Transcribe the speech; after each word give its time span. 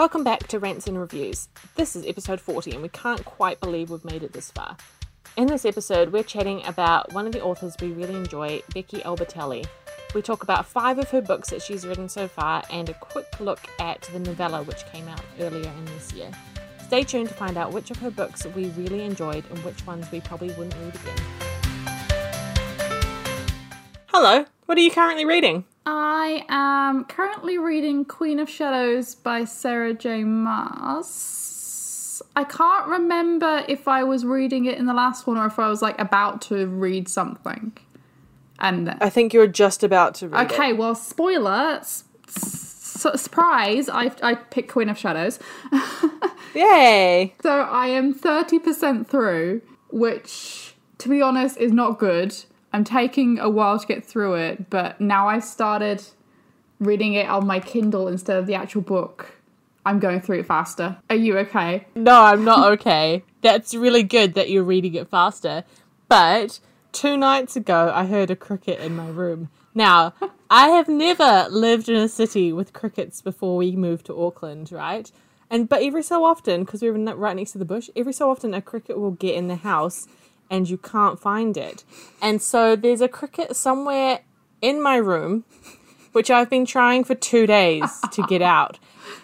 Welcome 0.00 0.24
back 0.24 0.48
to 0.48 0.58
Rants 0.58 0.86
and 0.86 0.98
Reviews. 0.98 1.50
This 1.74 1.94
is 1.94 2.06
episode 2.06 2.40
40, 2.40 2.70
and 2.70 2.80
we 2.80 2.88
can't 2.88 3.22
quite 3.22 3.60
believe 3.60 3.90
we've 3.90 4.02
made 4.02 4.22
it 4.22 4.32
this 4.32 4.50
far. 4.50 4.78
In 5.36 5.46
this 5.46 5.66
episode, 5.66 6.10
we're 6.10 6.22
chatting 6.22 6.64
about 6.64 7.12
one 7.12 7.26
of 7.26 7.32
the 7.32 7.42
authors 7.42 7.76
we 7.82 7.88
really 7.92 8.14
enjoy, 8.14 8.62
Becky 8.72 9.00
Albertalli. 9.00 9.66
We 10.14 10.22
talk 10.22 10.42
about 10.42 10.64
five 10.64 10.98
of 10.98 11.10
her 11.10 11.20
books 11.20 11.50
that 11.50 11.60
she's 11.60 11.86
written 11.86 12.08
so 12.08 12.28
far 12.28 12.62
and 12.70 12.88
a 12.88 12.94
quick 12.94 13.40
look 13.40 13.60
at 13.78 14.00
the 14.10 14.20
novella 14.20 14.62
which 14.62 14.86
came 14.86 15.06
out 15.06 15.20
earlier 15.38 15.70
in 15.70 15.84
this 15.84 16.14
year. 16.14 16.30
Stay 16.86 17.02
tuned 17.02 17.28
to 17.28 17.34
find 17.34 17.58
out 17.58 17.70
which 17.70 17.90
of 17.90 17.98
her 17.98 18.10
books 18.10 18.46
we 18.56 18.70
really 18.70 19.02
enjoyed 19.04 19.44
and 19.50 19.58
which 19.58 19.86
ones 19.86 20.10
we 20.10 20.22
probably 20.22 20.48
wouldn't 20.54 20.76
read 20.76 20.94
again. 20.94 21.18
Hello, 24.06 24.46
what 24.64 24.78
are 24.78 24.80
you 24.80 24.90
currently 24.90 25.26
reading? 25.26 25.66
I 25.92 26.44
am 26.48 27.02
currently 27.06 27.58
reading 27.58 28.04
Queen 28.04 28.38
of 28.38 28.48
Shadows 28.48 29.16
by 29.16 29.44
Sarah 29.44 29.92
J. 29.92 30.22
Maas. 30.22 32.22
I 32.36 32.44
can't 32.44 32.86
remember 32.86 33.64
if 33.66 33.88
I 33.88 34.04
was 34.04 34.24
reading 34.24 34.66
it 34.66 34.78
in 34.78 34.86
the 34.86 34.94
last 34.94 35.26
one 35.26 35.36
or 35.36 35.46
if 35.46 35.58
I 35.58 35.68
was 35.68 35.82
like 35.82 36.00
about 36.00 36.42
to 36.42 36.68
read 36.68 37.08
something. 37.08 37.76
And 38.60 38.90
I 39.00 39.10
think 39.10 39.34
you're 39.34 39.48
just 39.48 39.82
about 39.82 40.14
to 40.16 40.28
read 40.28 40.52
okay, 40.52 40.70
it. 40.70 40.78
well, 40.78 40.94
spoiler, 40.94 41.78
s- 41.80 42.04
s- 42.28 43.20
surprise! 43.20 43.88
I 43.88 44.12
I 44.22 44.36
picked 44.36 44.70
Queen 44.70 44.88
of 44.90 44.96
Shadows, 44.96 45.40
Yay! 46.54 47.34
so 47.42 47.62
I 47.62 47.88
am 47.88 48.14
thirty 48.14 48.60
percent 48.60 49.08
through, 49.08 49.62
which, 49.90 50.74
to 50.98 51.08
be 51.08 51.20
honest, 51.20 51.56
is 51.56 51.72
not 51.72 51.98
good. 51.98 52.36
I'm 52.72 52.84
taking 52.84 53.38
a 53.38 53.48
while 53.48 53.78
to 53.78 53.86
get 53.86 54.04
through 54.04 54.34
it, 54.34 54.70
but 54.70 55.00
now 55.00 55.28
I 55.28 55.40
started 55.40 56.02
reading 56.78 57.14
it 57.14 57.28
on 57.28 57.46
my 57.46 57.60
Kindle 57.60 58.08
instead 58.08 58.36
of 58.36 58.46
the 58.46 58.54
actual 58.54 58.82
book. 58.82 59.32
I'm 59.84 59.98
going 59.98 60.20
through 60.20 60.40
it 60.40 60.46
faster. 60.46 60.98
Are 61.08 61.16
you 61.16 61.38
okay? 61.38 61.86
No, 61.94 62.22
I'm 62.22 62.44
not 62.44 62.72
okay. 62.72 63.24
That's 63.42 63.74
really 63.74 64.02
good 64.02 64.34
that 64.34 64.50
you're 64.50 64.62
reading 64.62 64.94
it 64.94 65.08
faster. 65.08 65.64
But 66.08 66.60
two 66.92 67.16
nights 67.16 67.56
ago, 67.56 67.90
I 67.94 68.06
heard 68.06 68.30
a 68.30 68.36
cricket 68.36 68.80
in 68.80 68.94
my 68.94 69.08
room. 69.08 69.48
Now, 69.74 70.14
I 70.50 70.68
have 70.68 70.88
never 70.88 71.46
lived 71.50 71.88
in 71.88 71.96
a 71.96 72.08
city 72.08 72.52
with 72.52 72.72
crickets 72.72 73.22
before 73.22 73.56
we 73.56 73.76
moved 73.76 74.06
to 74.06 74.20
Auckland, 74.20 74.70
right? 74.72 75.10
And 75.48 75.68
but 75.68 75.82
every 75.82 76.02
so 76.02 76.24
often, 76.24 76.64
because 76.64 76.82
we 76.82 76.90
were 76.90 76.98
right 77.16 77.36
next 77.36 77.52
to 77.52 77.58
the 77.58 77.64
bush, 77.64 77.90
every 77.96 78.12
so 78.12 78.30
often 78.30 78.54
a 78.54 78.62
cricket 78.62 78.98
will 78.98 79.10
get 79.12 79.34
in 79.34 79.48
the 79.48 79.56
house, 79.56 80.06
and 80.50 80.68
you 80.68 80.76
can't 80.76 81.18
find 81.18 81.56
it. 81.56 81.84
And 82.20 82.42
so 82.42 82.76
there's 82.76 83.00
a 83.00 83.08
cricket 83.08 83.56
somewhere 83.56 84.20
in 84.60 84.82
my 84.82 84.96
room, 84.96 85.44
which 86.12 86.30
I've 86.30 86.50
been 86.50 86.66
trying 86.66 87.04
for 87.04 87.14
two 87.14 87.46
days 87.46 88.00
to 88.12 88.22
get 88.24 88.42
out. 88.42 88.78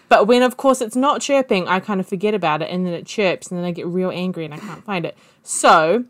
But 0.09 0.25
when, 0.25 0.41
of 0.41 0.57
course, 0.57 0.81
it's 0.81 0.95
not 0.95 1.21
chirping, 1.21 1.67
I 1.67 1.79
kind 1.79 1.99
of 1.99 2.07
forget 2.07 2.33
about 2.33 2.61
it, 2.61 2.71
and 2.71 2.85
then 2.85 2.93
it 2.93 3.05
chirps, 3.05 3.47
and 3.47 3.57
then 3.57 3.65
I 3.65 3.71
get 3.71 3.85
real 3.85 4.09
angry 4.09 4.45
and 4.45 4.53
I 4.53 4.57
can't 4.57 4.83
find 4.83 5.05
it. 5.05 5.17
So, 5.43 6.05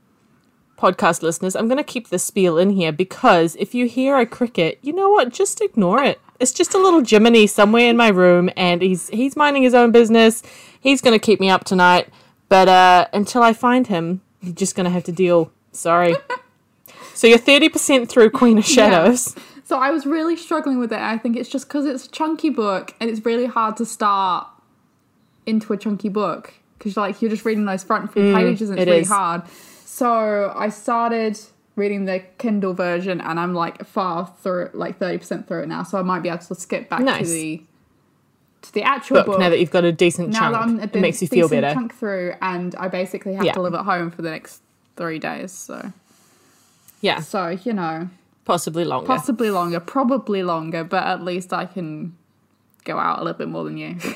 podcast 0.77 1.23
listeners, 1.23 1.55
I'm 1.55 1.67
going 1.67 1.77
to 1.77 1.83
keep 1.83 2.09
the 2.09 2.19
spiel 2.19 2.57
in 2.57 2.69
here 2.69 2.91
because 2.91 3.55
if 3.55 3.73
you 3.73 3.87
hear 3.87 4.17
a 4.17 4.25
cricket, 4.25 4.77
you 4.83 4.93
know 4.93 5.09
what? 5.09 5.33
Just 5.33 5.61
ignore 5.61 6.03
it. 6.03 6.21
It's 6.39 6.51
just 6.51 6.75
a 6.75 6.77
little 6.77 7.03
Jiminy 7.03 7.47
somewhere 7.47 7.89
in 7.89 7.97
my 7.97 8.09
room, 8.09 8.51
and 8.55 8.83
he's 8.83 9.09
he's 9.09 9.35
minding 9.35 9.63
his 9.63 9.73
own 9.73 9.91
business. 9.91 10.43
He's 10.79 11.01
going 11.01 11.17
to 11.17 11.25
keep 11.25 11.39
me 11.39 11.49
up 11.49 11.63
tonight, 11.63 12.09
but 12.47 12.69
uh, 12.69 13.07
until 13.11 13.41
I 13.41 13.53
find 13.53 13.87
him, 13.87 14.21
you're 14.47 14.55
just 14.55 14.75
going 14.75 14.85
to 14.85 14.89
have 14.91 15.03
to 15.05 15.11
deal. 15.11 15.51
Sorry. 15.71 16.15
so 17.13 17.27
you're 17.27 17.37
30% 17.37 18.09
through 18.09 18.29
Queen 18.31 18.57
of 18.57 18.65
Shadows. 18.65 19.35
So 19.63 19.77
I 19.77 19.91
was 19.91 20.05
really 20.05 20.35
struggling 20.37 20.79
with 20.79 20.91
it. 20.93 20.99
I 20.99 21.17
think 21.17 21.35
it's 21.35 21.49
just 21.49 21.67
because 21.67 21.85
it's 21.85 22.05
a 22.05 22.09
chunky 22.09 22.49
book 22.49 22.95
and 22.99 23.09
it's 23.09 23.25
really 23.25 23.45
hard 23.45 23.75
to 23.77 23.85
start 23.85 24.47
into 25.45 25.73
a 25.73 25.77
chunky 25.77 26.09
book 26.09 26.53
because 26.77 26.95
you're 26.95 27.05
like 27.05 27.21
you're 27.21 27.29
just 27.31 27.45
reading 27.45 27.65
those 27.65 27.83
front 27.83 28.11
few 28.13 28.33
pages 28.33 28.69
and 28.69 28.79
it's 28.79 28.85
Mm, 28.85 28.87
it 28.87 28.91
really 28.91 29.01
is. 29.01 29.07
hard. 29.09 29.41
So 29.85 30.53
I 30.55 30.69
started 30.69 31.39
reading 31.75 32.05
the 32.05 32.19
Kindle 32.37 32.73
version 32.73 33.19
and 33.21 33.39
I'm 33.39 33.53
like 33.53 33.85
far 33.85 34.33
through, 34.41 34.69
like 34.73 34.97
thirty 34.99 35.17
percent 35.17 35.47
through 35.47 35.63
it 35.63 35.67
now. 35.67 35.83
So 35.83 35.97
I 35.97 36.01
might 36.01 36.21
be 36.23 36.29
able 36.29 36.39
to 36.39 36.55
skip 36.55 36.89
back 36.89 37.01
Nice. 37.01 37.27
to 37.27 37.31
the 37.33 37.61
to 38.63 38.73
the 38.73 38.83
actual 38.83 39.17
Book, 39.17 39.25
book. 39.27 39.39
now 39.39 39.49
that 39.49 39.59
you've 39.59 39.71
got 39.71 39.83
a 39.83 39.91
decent 39.91 40.29
now 40.29 40.51
that 40.51 40.61
I'm 40.61 40.79
chunk, 40.79 40.93
a 40.95 40.97
it 40.97 41.01
makes 41.01 41.21
you 41.21 41.27
feel 41.27 41.47
better. 41.49 41.73
chunk 41.73 41.93
through, 41.95 42.33
and 42.41 42.75
I 42.75 42.87
basically 42.87 43.33
have 43.35 43.45
Yeah. 43.45 43.53
to 43.53 43.61
live 43.61 43.73
at 43.73 43.85
home 43.85 44.11
for 44.11 44.21
the 44.21 44.29
next 44.31 44.61
three 44.95 45.19
days. 45.19 45.51
So 45.51 45.93
Yeah, 47.01 47.19
so 47.19 47.49
you 47.49 47.73
know 47.73 48.09
possibly 48.45 48.83
longer. 48.85 49.05
possibly 49.07 49.49
longer, 49.51 49.79
probably 49.79 50.41
longer, 50.43 50.83
but 50.83 51.03
at 51.03 51.23
least 51.23 51.53
I 51.53 51.65
can 51.65 52.15
go 52.85 52.97
out 52.97 53.19
a 53.19 53.23
little 53.23 53.37
bit 53.37 53.47
more 53.49 53.63
than 53.63 53.77
you. 53.77 53.97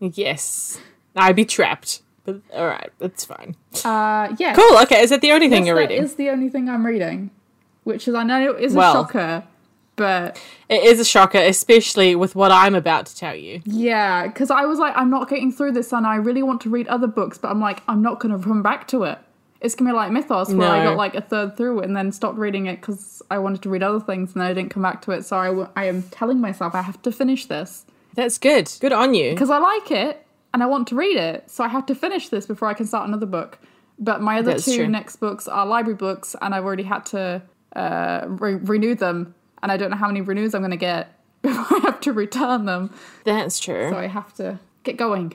Yes. 0.00 0.80
I'd 1.14 1.36
be 1.36 1.44
trapped. 1.44 2.00
But 2.24 2.40
all 2.54 2.66
right, 2.66 2.90
that's 2.98 3.24
fine. 3.24 3.56
Uh, 3.84 4.34
yeah. 4.38 4.54
Cool. 4.54 4.78
Okay, 4.82 5.00
is 5.02 5.10
that 5.10 5.20
the 5.20 5.32
only 5.32 5.48
thing 5.48 5.64
Yes, 5.64 5.66
you're 5.66 5.74
that 5.76 5.88
reading? 5.90 6.02
is 6.04 6.14
the 6.14 6.30
only 6.30 6.48
thing 6.48 6.68
I'm 6.68 6.86
reading, 6.86 7.30
which 7.84 8.06
is 8.08 8.14
I 8.14 8.22
know 8.22 8.54
is 8.54 8.74
a 8.74 8.78
Well. 8.78 8.92
shocker, 8.92 9.44
but 9.96 10.40
It 10.68 10.82
is 10.84 10.98
a 11.00 11.04
shocker, 11.04 11.38
especially 11.38 12.14
with 12.14 12.34
what 12.34 12.50
I'm 12.50 12.74
about 12.74 13.06
to 13.06 13.16
tell 13.16 13.34
you. 13.34 13.60
yeah, 13.64 14.26
because 14.26 14.50
I 14.50 14.64
was 14.64 14.78
like, 14.78 14.96
I'm 14.96 15.10
not 15.10 15.28
getting 15.28 15.52
through 15.52 15.72
this, 15.72 15.92
and 15.92 16.06
I 16.06 16.16
really 16.16 16.42
want 16.42 16.60
to 16.62 16.70
read 16.70 16.88
other 16.88 17.06
books, 17.06 17.36
but 17.38 17.50
I'm 17.50 17.60
like, 17.60 17.82
I'm 17.88 18.02
not 18.02 18.20
going 18.20 18.36
to 18.38 18.42
come 18.42 18.62
back 18.62 18.88
to 18.88 19.02
it. 19.04 19.18
It's 19.60 19.74
gonna 19.74 19.90
be 19.90 19.94
like 19.94 20.10
Mythos, 20.10 20.48
where 20.54 20.70
I 20.70 20.84
got 20.84 20.96
like 20.96 21.14
a 21.14 21.20
third 21.20 21.54
through 21.54 21.80
it 21.80 21.84
and 21.84 21.94
then 21.94 22.12
stopped 22.12 22.38
reading 22.38 22.64
it 22.64 22.80
because 22.80 23.20
I 23.30 23.36
wanted 23.36 23.60
to 23.64 23.68
read 23.68 23.82
other 23.82 24.00
things, 24.00 24.32
and 24.32 24.40
then 24.40 24.48
I 24.50 24.54
didn't 24.54 24.70
come 24.70 24.82
back 24.82 25.02
to 25.02 25.10
it. 25.10 25.26
So 25.26 25.36
I, 25.36 25.48
w- 25.48 25.68
I 25.76 25.84
am 25.84 26.02
telling 26.04 26.40
myself 26.40 26.74
I 26.74 26.80
have 26.80 27.02
to 27.02 27.12
finish 27.12 27.44
this 27.44 27.84
That's 28.14 28.38
good. 28.38 28.72
Good 28.80 28.94
on 28.94 29.12
you. 29.12 29.32
because 29.32 29.50
I 29.50 29.58
like 29.58 29.90
it 29.90 30.24
and 30.54 30.62
I 30.62 30.66
want 30.66 30.88
to 30.88 30.94
read 30.94 31.18
it. 31.18 31.50
So 31.50 31.62
I 31.62 31.68
have 31.68 31.84
to 31.86 31.94
finish 31.94 32.30
this 32.30 32.46
before 32.46 32.68
I 32.68 32.72
can 32.74 32.86
start 32.86 33.06
another 33.06 33.26
book. 33.26 33.58
But 33.98 34.22
my 34.22 34.38
other 34.38 34.52
That's 34.52 34.64
two 34.64 34.76
true. 34.76 34.88
next 34.88 35.16
books 35.16 35.46
are 35.46 35.66
library 35.66 35.96
books, 35.96 36.34
and 36.40 36.54
I've 36.54 36.64
already 36.64 36.84
had 36.84 37.04
to 37.06 37.42
uh, 37.76 38.24
re- 38.28 38.54
renew 38.54 38.94
them, 38.94 39.34
and 39.62 39.70
I 39.72 39.76
don't 39.76 39.90
know 39.90 39.96
how 39.96 40.06
many 40.06 40.20
renews 40.20 40.54
I'm 40.54 40.62
going 40.62 40.70
to 40.70 40.76
get 40.76 41.14
before 41.42 41.78
I 41.78 41.80
have 41.80 42.00
to 42.00 42.12
return 42.12 42.66
them. 42.66 42.92
That's 43.24 43.58
true. 43.58 43.90
So 43.90 43.96
I 43.96 44.06
have 44.06 44.34
to 44.34 44.58
get 44.82 44.96
going. 44.96 45.34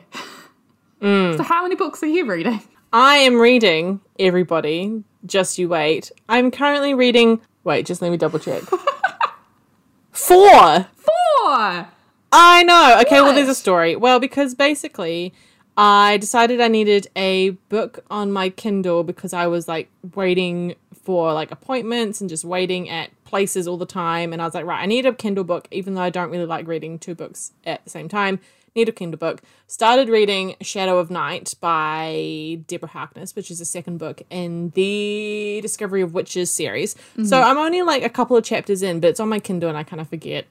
Mm. 1.02 1.38
So 1.38 1.44
how 1.44 1.64
many 1.64 1.76
books 1.76 2.02
are 2.04 2.08
you 2.08 2.26
reading? 2.26 2.62
I 2.94 3.18
am 3.18 3.36
reading, 3.36 4.00
everybody, 4.18 5.04
just 5.26 5.58
you 5.58 5.68
wait. 5.68 6.12
I'm 6.30 6.52
currently 6.52 6.94
reading. 6.94 7.42
Wait, 7.64 7.86
just 7.86 8.02
let 8.02 8.12
me 8.12 8.18
double 8.18 8.40
check. 8.40 8.64
Four! 10.12 10.88
Four. 10.96 11.88
I 12.32 12.64
know. 12.64 12.98
Okay, 13.02 13.22
well, 13.22 13.34
there's 13.34 13.50
a 13.50 13.56
story. 13.56 13.96
Well, 13.96 14.20
because 14.20 14.56
basically, 14.56 15.34
I 15.78 16.18
decided 16.18 16.62
I 16.62 16.70
needed 16.70 17.08
a 17.16 17.52
book 17.70 18.04
on 18.10 18.32
my 18.32 18.50
Kindle 18.50 19.04
because 19.04 19.34
I 19.34 19.48
was 19.48 19.68
like 19.68 19.90
waiting 20.16 20.76
for 20.94 21.34
like 21.34 21.52
appointments 21.52 22.22
and 22.22 22.30
just 22.30 22.46
waiting 22.46 22.90
at 22.90 23.10
places 23.26 23.68
all 23.68 23.78
the 23.78 23.86
time. 23.86 24.32
And 24.32 24.42
I 24.42 24.46
was 24.46 24.54
like, 24.54 24.66
right, 24.66 24.82
I 24.82 24.86
need 24.86 25.06
a 25.06 25.14
Kindle 25.14 25.44
book, 25.44 25.68
even 25.72 25.96
though 25.96 26.02
I 26.02 26.10
don't 26.10 26.30
really 26.30 26.46
like 26.46 26.68
reading 26.68 26.98
two 26.98 27.16
books 27.16 27.52
at 27.66 27.84
the 27.84 27.90
same 27.90 28.08
time. 28.08 28.40
Need 28.76 28.90
a 28.90 28.92
Kindle 28.92 29.18
book. 29.18 29.42
Started 29.68 30.10
reading 30.10 30.56
Shadow 30.62 30.98
of 30.98 31.10
Night 31.10 31.54
by 31.62 32.60
Deborah 32.68 32.90
Harkness, 32.90 33.36
which 33.36 33.50
is 33.50 33.60
the 33.60 33.66
second 33.66 33.98
book 33.98 34.22
in 34.30 34.72
the 34.72 35.60
Discovery 35.62 36.02
of 36.02 36.14
Witches 36.14 36.52
series. 36.52 36.96
So 37.16 37.22
mm-hmm. 37.22 37.34
I'm 37.34 37.58
only 37.58 37.82
like 37.82 38.04
a 38.04 38.10
couple 38.10 38.36
of 38.36 38.44
chapters 38.44 38.82
in, 38.82 39.00
but 39.00 39.10
it's 39.10 39.20
on 39.20 39.30
my 39.30 39.40
Kindle 39.40 39.70
and 39.70 39.78
I 39.78 39.84
kind 39.84 40.02
of 40.02 40.10
forget 40.10 40.46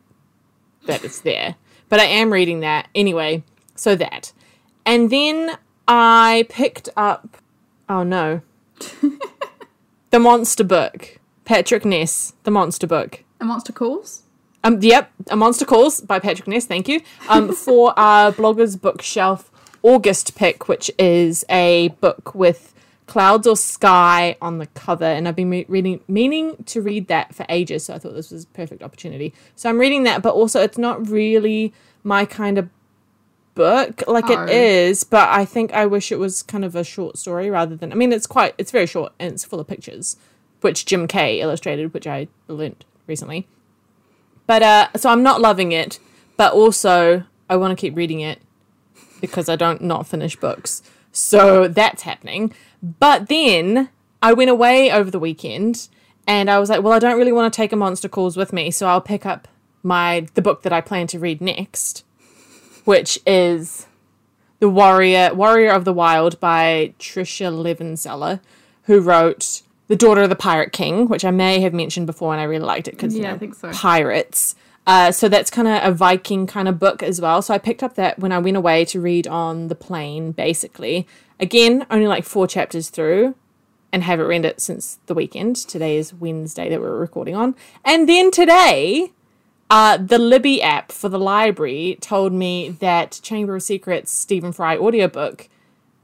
that 0.87 1.05
it's 1.05 1.21
there. 1.21 1.57
But 1.89 2.01
I 2.01 2.05
am 2.05 2.33
reading 2.33 2.61
that 2.61 2.89
anyway. 2.95 3.43
So 3.75 3.95
that. 3.97 4.33
And 4.87 5.11
then 5.11 5.59
I 5.87 6.47
picked 6.49 6.89
up 6.97 7.39
oh 7.89 8.03
no. 8.03 8.41
the 10.11 10.19
monster 10.19 10.65
book. 10.65 11.19
Patrick 11.45 11.85
Ness, 11.85 12.33
the 12.45 12.51
monster 12.51 12.87
book. 12.87 13.23
A 13.41 13.45
Monster 13.45 13.73
Calls. 13.73 14.23
Um 14.63 14.81
yep, 14.81 15.11
A 15.29 15.37
Monster 15.37 15.65
Calls 15.67 16.01
by 16.01 16.19
Patrick 16.19 16.49
Ness, 16.49 16.67
thank 16.67 16.89
you. 16.89 17.01
Um 17.29 17.53
for 17.55 17.93
our 17.99 18.33
bloggers 18.33 18.81
bookshelf 18.81 19.51
August 19.83 20.35
pick, 20.35 20.69
which 20.69 20.91
is 20.99 21.45
a 21.51 21.89
book 22.01 22.35
with 22.35 22.73
clouds 23.07 23.47
or 23.47 23.55
sky 23.57 24.35
on 24.41 24.57
the 24.57 24.67
cover 24.69 25.05
and 25.05 25.29
I've 25.29 25.37
been 25.37 25.51
re- 25.51 25.67
reading 25.69 26.01
meaning 26.09 26.57
to 26.67 26.81
read 26.81 27.09
that 27.09 27.35
for 27.35 27.45
ages, 27.51 27.85
so 27.85 27.95
I 27.95 27.99
thought 27.99 28.15
this 28.15 28.31
was 28.31 28.45
a 28.45 28.49
perfect 28.49 28.83
opportunity. 28.83 29.35
So 29.57 29.69
I'm 29.69 29.79
reading 29.79 30.05
that, 30.05 30.23
but 30.23 30.33
also 30.35 30.63
it's 30.63 30.79
not 30.79 31.07
really 31.11 31.75
my 32.03 32.25
kind 32.25 32.57
of 32.57 32.71
book 33.55 34.03
like 34.09 34.31
Oh. 34.31 34.45
it 34.45 34.51
is, 34.51 35.05
but 35.05 35.29
I 35.29 35.45
think 35.45 35.75
I 35.75 35.85
wish 35.85 36.11
it 36.11 36.19
was 36.19 36.43
kind 36.43 36.65
of 36.65 36.75
a 36.75 36.83
short 36.83 37.19
story 37.19 37.51
rather 37.51 37.77
than 37.77 37.93
I 37.93 37.95
mean 37.95 38.13
it's 38.13 38.27
quite 38.27 38.55
it's 38.57 38.71
very 38.71 38.87
short 38.87 39.13
and 39.21 39.35
it's 39.35 39.45
full 39.45 39.61
of 39.61 39.67
pictures, 39.67 40.17
which 40.65 40.87
Jim 40.87 41.07
Kay 41.07 41.41
illustrated, 41.41 41.93
which 41.95 42.07
I 42.07 42.29
learnt 42.49 42.85
recently. 43.07 43.47
But 44.47 44.63
uh 44.63 44.89
so 44.97 45.11
I'm 45.11 45.23
not 45.23 45.41
loving 45.41 45.73
it, 45.73 45.99
but 46.37 46.53
also 46.53 47.25
I 47.49 47.57
want 47.57 47.71
to 47.77 47.81
keep 47.81 47.97
reading 47.97 48.21
it 48.21 48.41
because 49.21 49.49
I 49.49 49.57
don't 49.57 49.83
not 49.83 50.07
finish 50.07 50.37
books. 50.37 50.83
So 51.13 51.69
that's 51.69 52.03
happening. 52.03 52.53
But 52.83 53.29
then 53.29 53.89
I 54.21 54.33
went 54.33 54.51
away 54.51 54.91
over 54.91 55.11
the 55.11 55.21
weekend 55.21 55.89
and 56.27 56.51
I 56.51 56.59
was 56.59 56.71
like, 56.71 56.83
well, 56.83 56.93
I 56.95 56.99
don't 56.99 57.19
really 57.19 57.33
want 57.33 57.53
to 57.53 57.57
take 57.57 57.73
a 57.73 57.77
monster 57.77 58.09
calls 58.09 58.37
with 58.37 58.53
me, 58.53 58.71
so 58.71 58.87
I'll 58.87 59.01
pick 59.01 59.25
up 59.27 59.47
my 59.83 60.27
the 60.35 60.43
book 60.43 60.63
that 60.63 60.73
I 60.73 60.81
plan 60.81 61.07
to 61.09 61.19
read 61.19 61.41
next. 61.41 62.05
which 62.85 63.19
is 63.27 63.87
the 64.61 64.69
Warrior 64.69 65.35
Warrior 65.35 65.71
of 65.71 65.85
the 65.85 65.93
Wild 65.93 66.39
by 66.41 66.95
Tricia 66.99 67.51
Levenseller, 67.53 68.41
who 68.85 69.01
wrote 69.01 69.63
The 69.89 69.97
Daughter 69.97 70.23
of 70.23 70.31
the 70.31 70.37
Pirate 70.37 70.73
King, 70.73 71.09
which 71.09 71.25
I 71.25 71.31
may 71.31 71.61
have 71.61 71.75
mentioned 71.75 72.07
before, 72.07 72.33
and 72.33 72.41
I 72.41 72.45
really 72.45 72.65
liked 72.65 72.89
it 72.89 72.93
because 72.93 73.17
Yeah, 73.17 73.33
I 73.35 73.39
think 73.39 73.55
so. 73.55 73.71
pirates. 73.73 74.55
Uh, 74.87 75.13
so 75.13 75.29
that's 75.29 75.51
kind 75.51 75.69
of 75.69 75.83
a 75.83 75.95
Viking 75.95 76.47
kind 76.47 76.69
of 76.69 76.79
book 76.79 77.03
as 77.03 77.21
well. 77.21 77.41
So 77.43 77.55
I 77.55 77.59
picked 77.59 77.83
up 77.83 77.95
that 77.95 78.19
when 78.19 78.33
I 78.33 78.39
went 78.39 78.57
away 78.57 78.85
to 78.87 79.01
read 79.01 79.27
on 79.27 79.69
the 79.69 79.75
plane, 79.75 80.33
basically. 80.33 81.07
Again, 81.41 81.87
only 81.91 82.07
like 82.07 82.25
four 82.25 82.47
chapters 82.47 82.91
through, 82.91 83.35
and 83.93 84.03
haven't 84.03 84.27
read 84.27 84.45
it 84.45 84.61
since 84.61 84.99
the 85.07 85.15
weekend. 85.15 85.57
Today 85.57 85.97
is 85.97 86.13
Wednesday 86.13 86.69
that 86.69 86.81
we're 86.81 86.99
recording 86.99 87.35
on. 87.37 87.55
And 87.85 88.09
then 88.09 88.31
today, 88.31 89.13
uh, 89.71 89.97
the 89.99 90.19
Libby 90.19 90.61
app 90.61 90.93
for 90.93 91.09
the 91.09 91.19
library 91.19 91.97
told 92.01 92.33
me 92.33 92.71
that 92.81 93.21
Chamber 93.23 93.57
of 93.57 93.63
Secrets 93.63 94.11
Stephen 94.11 94.53
Fry 94.53 94.77
audiobook 94.77 95.49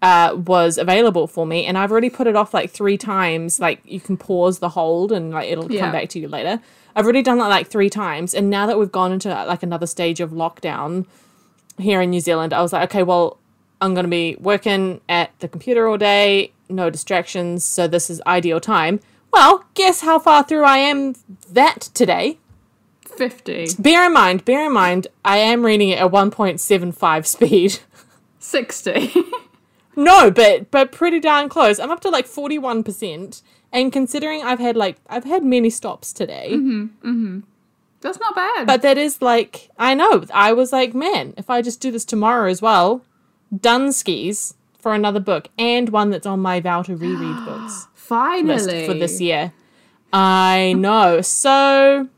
uh, 0.02 0.34
was 0.36 0.78
available 0.78 1.26
for 1.26 1.46
me, 1.46 1.66
and 1.66 1.76
I've 1.76 1.90
already 1.92 2.10
put 2.10 2.26
it 2.26 2.36
off 2.36 2.54
like 2.54 2.70
three 2.70 2.96
times. 2.96 3.60
Like 3.60 3.80
you 3.84 4.00
can 4.00 4.16
pause 4.16 4.58
the 4.58 4.70
hold, 4.70 5.12
and 5.12 5.30
like 5.30 5.48
it'll 5.50 5.70
Yeah. 5.70 5.80
come 5.82 5.92
back 5.92 6.08
to 6.10 6.18
you 6.18 6.28
later. 6.28 6.60
I've 6.96 7.04
already 7.04 7.22
done 7.22 7.38
that 7.38 7.48
like 7.48 7.68
three 7.68 7.90
times, 7.90 8.34
and 8.34 8.50
now 8.50 8.66
that 8.66 8.78
we've 8.78 8.90
gone 8.92 9.12
into 9.12 9.28
like 9.28 9.62
another 9.62 9.86
stage 9.86 10.20
of 10.20 10.30
lockdown 10.30 11.06
here 11.78 12.00
in 12.00 12.10
New 12.10 12.20
Zealand, 12.20 12.52
I 12.52 12.62
was 12.62 12.72
like, 12.72 12.90
okay, 12.90 13.02
well, 13.02 13.38
I'm 13.80 13.94
going 13.94 14.04
to 14.04 14.10
be 14.10 14.36
working 14.40 15.00
at 15.08 15.30
the 15.40 15.48
computer 15.48 15.86
all 15.88 15.96
day, 15.96 16.52
no 16.68 16.90
distractions, 16.90 17.64
so 17.64 17.86
this 17.86 18.10
is 18.10 18.20
ideal 18.26 18.60
time. 18.60 19.00
Well, 19.32 19.64
guess 19.74 20.00
how 20.00 20.18
far 20.18 20.42
through 20.42 20.64
I 20.64 20.78
am 20.78 21.14
that 21.52 21.80
today? 21.94 22.38
50. 23.02 23.68
Bear 23.78 24.06
in 24.06 24.12
mind, 24.12 24.44
bear 24.44 24.66
in 24.66 24.72
mind, 24.72 25.06
I 25.24 25.38
am 25.38 25.64
reading 25.64 25.90
it 25.90 25.98
at 26.00 26.10
1.75 26.10 27.26
speed. 27.26 27.78
60. 28.40 29.12
no, 29.96 30.30
but 30.30 30.70
but 30.70 30.92
pretty 30.92 31.20
darn 31.20 31.48
close. 31.48 31.78
I'm 31.78 31.90
up 31.90 32.00
to 32.00 32.08
like 32.10 32.26
41%. 32.26 33.42
And 33.72 33.92
considering 33.92 34.42
I've 34.42 34.58
had 34.58 34.76
like 34.76 34.96
I've 35.08 35.24
had 35.24 35.44
many 35.44 35.70
stops 35.70 36.12
today, 36.12 36.56
That's 38.00 38.18
not 38.18 38.34
bad. 38.34 38.66
but 38.66 38.82
that 38.82 38.98
is 38.98 39.20
like 39.22 39.70
I 39.78 39.94
know. 39.94 40.24
I 40.34 40.52
was 40.52 40.72
like, 40.72 40.94
man, 40.94 41.34
if 41.36 41.48
I 41.50 41.62
just 41.62 41.80
do 41.80 41.90
this 41.92 42.04
tomorrow 42.04 42.48
as 42.50 42.60
well, 42.60 43.02
done 43.56 43.92
skis 43.92 44.54
for 44.78 44.94
another 44.94 45.20
book 45.20 45.48
and 45.58 45.88
one 45.90 46.10
that's 46.10 46.26
on 46.26 46.40
my 46.40 46.58
vow 46.60 46.82
to 46.82 46.96
reread 46.96 47.44
books. 47.44 47.86
Finally. 47.94 48.86
for 48.86 48.94
this 48.94 49.20
year. 49.20 49.52
I 50.12 50.74
know. 50.76 51.20
So, 51.20 52.08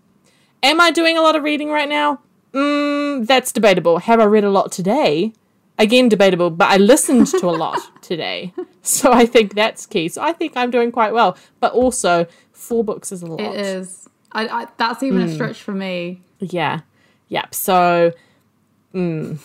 am 0.63 0.81
I 0.81 0.91
doing 0.91 1.19
a 1.19 1.21
lot 1.21 1.37
of 1.37 1.43
reading 1.43 1.69
right 1.69 1.89
now? 1.89 2.21
Mm, 2.55 3.27
that's 3.27 3.53
debatable. 3.53 3.99
Have 3.99 4.21
I 4.21 4.25
read 4.25 4.45
a 4.45 4.51
lot 4.51 4.73
today? 4.73 5.35
Again, 5.79 6.09
debatable, 6.09 6.51
but 6.51 6.69
I 6.71 6.77
listened 6.77 7.27
to 7.29 7.47
a 7.47 7.51
lot 7.51 7.79
today. 8.03 8.53
So, 8.83 9.13
I 9.13 9.27
think 9.27 9.55
that's 9.55 9.87
key. 9.87 10.09
So, 10.09 10.23
I 10.23 10.33
think 10.33 10.57
I'm 10.57 10.71
doing 10.71 10.93
quite 10.93 11.13
well. 11.13 11.37
But 11.61 11.73
also, 11.73 12.27
four 12.53 12.85
books 12.85 13.11
is 13.11 13.23
a 13.23 13.27
lot. 13.27 13.41
It 13.41 13.59
is. 13.59 14.09
I, 14.33 14.47
I, 14.49 14.67
that's 14.77 15.03
even 15.03 15.23
Hmm. 15.23 15.29
a 15.29 15.33
stretch 15.35 15.63
for 15.63 15.73
me. 15.73 16.21
Yeah. 16.41 16.81
Yep. 17.29 17.55
So, 17.55 18.13
Good 18.93 19.39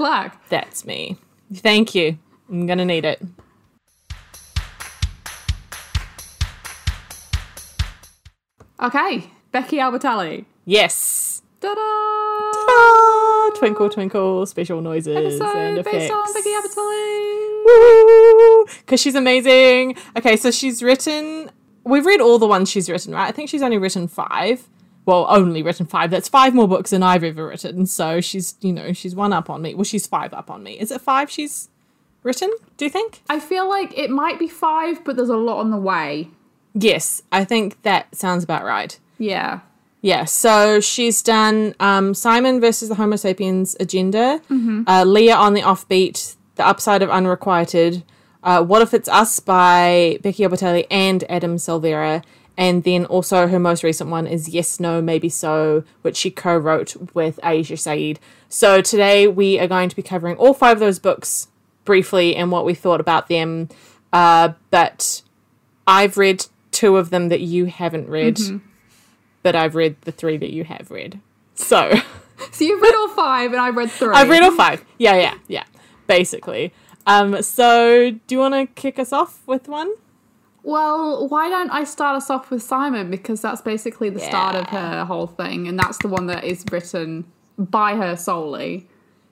luck. 0.00 0.36
that's 0.48 0.84
me. 0.84 1.16
Thank 1.52 1.94
you. 1.94 2.18
I'm 2.48 2.66
going 2.66 2.78
to 2.78 2.84
need 2.84 3.04
it. 3.04 3.20
Okay. 8.80 9.30
Becky 9.52 9.76
Albertalli. 9.76 10.44
Yes. 10.64 11.31
Ta-da! 11.62 12.62
Ah, 12.68 13.50
twinkle, 13.56 13.88
twinkle, 13.88 14.44
special 14.46 14.80
noises 14.80 15.40
and 15.40 15.78
effects. 15.78 15.96
based 15.96 16.12
on 16.12 16.32
Becky 16.34 16.50
Albertalli. 16.50 17.58
because 18.80 19.00
she's 19.00 19.14
amazing. 19.14 19.96
Okay, 20.16 20.36
so 20.36 20.50
she's 20.50 20.82
written. 20.82 21.50
We've 21.84 22.04
read 22.06 22.20
all 22.20 22.38
the 22.38 22.46
ones 22.46 22.70
she's 22.70 22.88
written, 22.90 23.12
right? 23.14 23.28
I 23.28 23.32
think 23.32 23.48
she's 23.48 23.62
only 23.62 23.78
written 23.78 24.08
five. 24.08 24.68
Well, 25.04 25.26
only 25.28 25.62
written 25.62 25.86
five. 25.86 26.10
That's 26.10 26.28
five 26.28 26.54
more 26.54 26.68
books 26.68 26.90
than 26.90 27.02
I've 27.02 27.24
ever 27.24 27.46
written. 27.48 27.86
So 27.86 28.20
she's, 28.20 28.54
you 28.60 28.72
know, 28.72 28.92
she's 28.92 29.16
one 29.16 29.32
up 29.32 29.50
on 29.50 29.62
me. 29.62 29.74
Well, 29.74 29.84
she's 29.84 30.06
five 30.06 30.32
up 30.34 30.50
on 30.50 30.62
me. 30.62 30.78
Is 30.78 30.90
it 30.92 31.00
five 31.00 31.28
she's 31.30 31.68
written? 32.22 32.50
Do 32.76 32.84
you 32.84 32.90
think? 32.90 33.22
I 33.28 33.40
feel 33.40 33.68
like 33.68 33.96
it 33.98 34.10
might 34.10 34.38
be 34.38 34.46
five, 34.48 35.04
but 35.04 35.16
there's 35.16 35.28
a 35.28 35.36
lot 35.36 35.58
on 35.58 35.70
the 35.70 35.76
way. 35.76 36.28
Yes, 36.74 37.22
I 37.32 37.44
think 37.44 37.82
that 37.82 38.14
sounds 38.14 38.44
about 38.44 38.64
right. 38.64 38.96
Yeah. 39.18 39.60
Yeah, 40.04 40.24
so 40.24 40.80
she's 40.80 41.22
done 41.22 41.76
um, 41.78 42.12
Simon 42.12 42.60
versus 42.60 42.88
the 42.88 42.96
Homo 42.96 43.14
sapiens 43.14 43.76
agenda, 43.78 44.40
uh, 44.88 45.04
Leah 45.04 45.36
on 45.36 45.54
the 45.54 45.62
offbeat, 45.62 46.34
The 46.56 46.66
Upside 46.66 47.02
of 47.02 47.08
Unrequited, 47.08 48.02
uh, 48.42 48.64
What 48.64 48.82
If 48.82 48.92
It's 48.94 49.08
Us 49.08 49.38
by 49.38 50.18
Becky 50.20 50.42
Albertalli 50.42 50.86
and 50.90 51.22
Adam 51.30 51.56
Silvera, 51.56 52.24
and 52.56 52.82
then 52.82 53.06
also 53.06 53.46
her 53.46 53.60
most 53.60 53.84
recent 53.84 54.10
one 54.10 54.26
is 54.26 54.48
Yes, 54.48 54.80
No, 54.80 55.00
Maybe 55.00 55.28
So, 55.28 55.84
which 56.02 56.16
she 56.16 56.32
co 56.32 56.56
wrote 56.58 56.96
with 57.14 57.38
Aisha 57.44 57.78
Saeed. 57.78 58.18
So 58.48 58.80
today 58.82 59.28
we 59.28 59.60
are 59.60 59.68
going 59.68 59.88
to 59.88 59.96
be 59.96 60.02
covering 60.02 60.36
all 60.36 60.52
five 60.52 60.78
of 60.78 60.80
those 60.80 60.98
books 60.98 61.46
briefly 61.84 62.34
and 62.34 62.50
what 62.50 62.64
we 62.64 62.74
thought 62.74 63.00
about 63.00 63.28
them. 63.28 63.68
Uh, 64.12 64.54
but 64.70 65.22
I've 65.86 66.16
read 66.18 66.46
two 66.72 66.96
of 66.96 67.10
them 67.10 67.28
that 67.28 67.40
you 67.40 67.66
haven't 67.66 68.08
read 68.08 68.38
but 69.42 69.54
I've 69.56 69.74
read 69.74 70.00
the 70.02 70.12
three 70.12 70.36
that 70.38 70.52
you 70.52 70.64
have 70.64 70.90
read. 70.90 71.20
So 71.54 71.92
So 72.50 72.64
you've 72.64 72.82
read 72.82 72.94
all 72.94 73.08
five, 73.08 73.52
and 73.52 73.60
I've 73.60 73.76
read 73.76 73.90
three. 73.90 74.14
I've 74.14 74.28
read 74.28 74.42
all 74.42 74.54
five. 74.56 74.84
Yeah, 74.98 75.16
yeah, 75.16 75.34
yeah. 75.46 75.64
Basically. 76.06 76.72
Um, 77.06 77.42
so 77.42 78.10
do 78.10 78.34
you 78.34 78.38
want 78.38 78.54
to 78.54 78.66
kick 78.80 78.98
us 78.98 79.12
off 79.12 79.46
with 79.46 79.68
one? 79.68 79.92
Well, 80.64 81.28
why 81.28 81.48
don't 81.48 81.70
I 81.70 81.84
start 81.84 82.16
us 82.16 82.30
off 82.30 82.50
with 82.50 82.62
Simon 82.62 83.10
because 83.10 83.40
that's 83.40 83.60
basically 83.60 84.10
the 84.10 84.20
start 84.20 84.54
of 84.54 84.66
her 84.68 85.04
whole 85.04 85.26
thing, 85.26 85.66
and 85.66 85.78
that's 85.78 85.98
the 85.98 86.08
one 86.08 86.26
that 86.26 86.44
is 86.44 86.64
written 86.70 87.24
by 87.58 87.96
her 87.96 88.16
solely. 88.16 88.88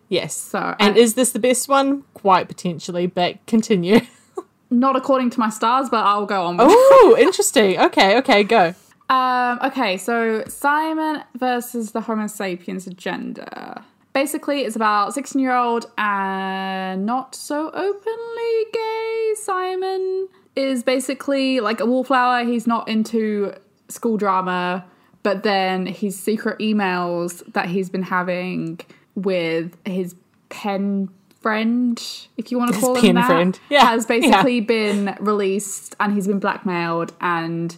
Yes. 0.09 0.35
So, 0.35 0.59
and 0.59 0.77
and- 0.81 0.97
is 0.97 1.15
this 1.15 1.31
the 1.33 1.39
best 1.39 1.69
one? 1.69 2.03
Quite 2.15 2.49
potentially, 2.49 3.07
but 3.07 3.45
continue. 3.47 4.01
Not 4.71 4.95
according 4.97 5.31
to 5.31 5.41
my 5.41 5.51
stars, 5.51 5.89
but 5.89 6.05
I'll 6.05 6.27
go 6.27 6.45
on. 6.45 6.57
Oh, 6.59 7.17
interesting. 7.21 7.79
Okay, 7.79 8.17
okay, 8.19 8.45
go. 8.45 8.75
Um, 9.11 9.59
okay, 9.65 9.97
so 9.97 10.45
Simon 10.47 11.25
versus 11.35 11.91
the 11.91 12.01
Homo 12.01 12.29
sapiens 12.29 12.87
agenda. 12.87 13.85
Basically, 14.12 14.62
it's 14.62 14.77
about 14.77 15.12
16 15.15 15.41
year 15.41 15.53
old 15.53 15.91
and 15.99 17.05
not 17.05 17.35
so 17.35 17.71
openly 17.71 18.64
gay 18.73 19.35
Simon 19.35 20.29
is 20.55 20.85
basically 20.85 21.59
like 21.59 21.81
a 21.81 21.87
wallflower. 21.87 22.45
He's 22.45 22.69
not 22.69 22.88
into 22.88 23.52
school 23.88 24.17
drama, 24.17 24.85
but 25.25 25.43
then 25.43 25.87
his 25.87 26.19
secret 26.19 26.61
emails 26.61 27.43
that 27.52 27.67
he's 27.67 27.90
been 27.90 28.02
having 28.05 28.81
with 29.17 29.76
his 29.85 30.14
pen 30.50 31.09
friend, 31.40 32.00
if 32.37 32.52
you 32.52 32.59
want 32.59 32.71
to 32.71 32.76
His 32.76 32.85
call 32.85 32.95
him 32.95 33.17
that, 33.17 33.26
friend. 33.26 33.59
Yeah, 33.71 33.87
has 33.87 34.07
basically 34.07 34.61
been 34.61 35.17
released 35.19 35.97
and 35.99 36.14
he's 36.14 36.29
been 36.29 36.38
blackmailed 36.38 37.12
and 37.21 37.76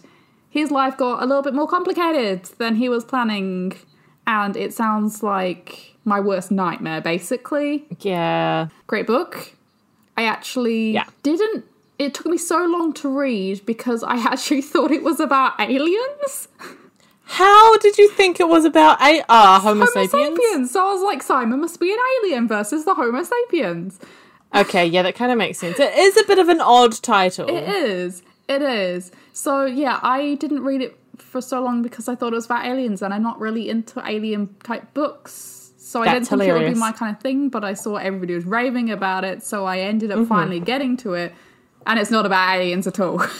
his 0.59 0.69
life 0.69 0.95
got 0.97 1.21
a 1.23 1.25
little 1.25 1.41
bit 1.41 1.55
more 1.55 1.67
complicated 1.67 2.43
than 2.61 2.75
he 2.75 2.87
was 2.87 3.03
planning 3.03 3.73
and 4.27 4.55
it 4.55 4.71
sounds 4.73 5.23
like 5.23 5.95
my 6.05 6.19
worst 6.19 6.49
nightmare 6.51 7.01
basically 7.01 7.85
Yeah. 7.99 8.67
great 8.87 9.07
book 9.07 9.53
i 10.15 10.23
actually 10.35 10.91
Yeah. 10.91 11.05
didn't 11.23 11.65
it 11.99 12.13
took 12.13 12.27
me 12.27 12.37
so 12.37 12.59
long 12.75 12.93
to 13.01 13.09
read 13.09 13.65
because 13.65 14.03
i 14.03 14.15
actually 14.33 14.61
thought 14.61 14.91
it 14.91 15.03
was 15.03 15.19
about 15.19 15.59
aliens 15.59 16.47
How 17.25 17.77
did 17.77 17.97
you 17.97 18.09
think 18.09 18.39
it 18.39 18.47
was 18.55 18.63
about 18.65 19.01
a 19.01 19.23
ah 19.29 19.59
Homo, 19.63 19.85
homo 19.85 20.05
sapiens? 20.07 20.11
sapiens 20.37 20.71
so 20.71 20.87
i 20.87 20.93
was 20.93 21.01
like 21.01 21.23
simon 21.23 21.59
must 21.61 21.79
be 21.79 21.91
an 21.91 21.99
alien 22.21 22.47
versus 22.47 22.85
the 22.85 22.93
homo 22.95 23.23
sapiens 23.23 23.99
Okay, 24.55 24.85
yeah, 24.85 25.01
that 25.01 25.15
kind 25.15 25.31
of 25.31 25.37
makes 25.39 25.57
sense. 25.57 25.79
It 25.79 25.91
is 25.97 26.15
a 26.15 26.23
bit 26.25 26.37
of 26.37 26.47
an 26.47 26.61
odd 26.61 26.93
title. 27.01 27.49
It 27.49 27.67
is. 27.67 28.21
It 28.47 28.61
is. 28.61 29.11
So 29.31 29.65
yeah, 29.65 29.99
I 30.03 30.35
didn't 30.35 30.63
read 30.63 30.81
it 30.81 30.97
for 31.17 31.41
so 31.41 31.61
long 31.63 31.81
because 31.81 32.07
I 32.07 32.15
thought 32.15 32.33
it 32.33 32.35
was 32.35 32.45
about 32.45 32.65
aliens, 32.65 33.01
and 33.01 33.13
I'm 33.13 33.23
not 33.23 33.39
really 33.39 33.69
into 33.69 34.01
alien 34.05 34.53
type 34.63 34.93
books. 34.93 35.71
So 35.77 36.01
I 36.01 36.13
didn't 36.13 36.27
think 36.27 36.41
it 36.43 36.53
would 36.53 36.73
be 36.73 36.79
my 36.79 36.91
kind 36.91 37.15
of 37.15 37.21
thing, 37.21 37.49
but 37.49 37.63
I 37.63 37.73
saw 37.73 37.97
everybody 37.97 38.33
was 38.33 38.45
raving 38.45 38.89
about 38.89 39.23
it, 39.23 39.43
so 39.43 39.65
I 39.65 39.79
ended 39.79 40.09
Mm-hmm. 40.09 40.21
up 40.23 40.27
finally 40.27 40.59
getting 40.59 40.97
to 40.97 41.13
it. 41.13 41.33
And 41.85 41.99
it's 41.99 42.09
not 42.09 42.25
about 42.25 42.55
aliens 42.55 42.87
at 42.87 42.99
all. 42.99 43.23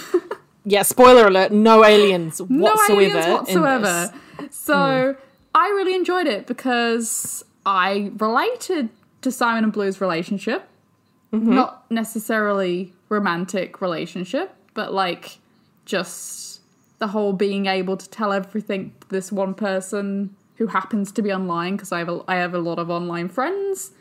Yeah, 0.66 0.84
spoiler 0.84 1.28
alert, 1.28 1.52
no 1.52 1.84
aliens 1.84 2.40
no 2.48 2.72
whatsoever. 2.72 3.02
aliens 3.02 3.26
in 3.26 3.32
whatsoever. 3.34 4.14
So 4.50 5.18
I 5.54 5.68
really 5.68 5.94
enjoyed 5.94 6.26
it 6.26 6.48
because 6.48 7.44
I 7.66 8.14
related 8.18 8.88
to 9.24 9.32
Simon 9.34 9.66
and 9.66 9.74
Blue's 9.74 10.00
relationship. 10.00 10.66
Mm-hmm. 11.34 11.54
Not 11.54 11.92
necessarily 11.92 12.94
romantic 13.10 13.82
relationship, 13.82 14.56
but 14.74 14.94
like 14.94 15.38
just 15.86 16.62
the 17.00 17.08
whole 17.08 17.34
being 17.34 17.66
able 17.66 17.98
to 17.98 18.10
tell 18.10 18.32
everything 18.32 18.94
to 19.02 19.10
this 19.10 19.32
one 19.32 19.54
person 19.54 20.36
who 20.56 20.68
happens 20.68 21.12
to 21.12 21.22
be 21.22 21.34
online 21.34 21.76
because 21.76 21.92
I 21.92 22.00
have 22.00 22.10
a, 22.10 22.22
I 22.28 22.36
have 22.36 22.54
a 22.54 22.60
lot 22.60 22.80
of 22.80 22.90
online 22.90 23.30
friends. 23.30 23.92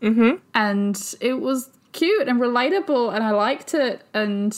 Mm-hmm. 0.00 0.36
And 0.54 1.14
it 1.20 1.34
was 1.40 1.70
cute 1.92 2.28
and 2.28 2.40
relatable, 2.40 3.14
and 3.14 3.22
I 3.22 3.30
liked 3.30 3.74
it. 3.74 4.02
And 4.12 4.56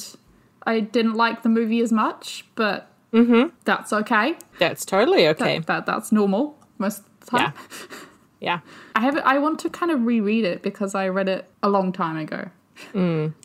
I 0.66 0.80
didn't 0.80 1.14
like 1.14 1.42
the 1.42 1.48
movie 1.48 1.80
as 1.80 1.92
much, 1.92 2.44
but 2.54 2.90
that's 3.64 3.92
okay. 3.92 4.36
That's 4.58 4.84
totally 4.84 5.28
okay. 5.28 5.58
That, 5.58 5.66
that 5.66 5.86
that's 5.86 6.12
normal 6.12 6.58
most 6.78 7.00
of 7.00 7.20
the 7.20 7.26
time. 7.38 7.52
Yeah. 8.40 8.60
I 8.94 9.00
have 9.00 9.16
I 9.18 9.38
want 9.38 9.58
to 9.60 9.70
kind 9.70 9.90
of 9.90 10.04
reread 10.04 10.44
it 10.44 10.62
because 10.62 10.94
I 10.94 11.08
read 11.08 11.30
it 11.30 11.48
a 11.62 11.70
long 11.70 11.92
time 11.92 12.18
ago. 12.18 12.50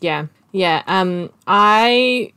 Yeah. 0.00 0.26
Yeah. 0.52 0.82
Um 0.86 1.30
I 1.46 2.32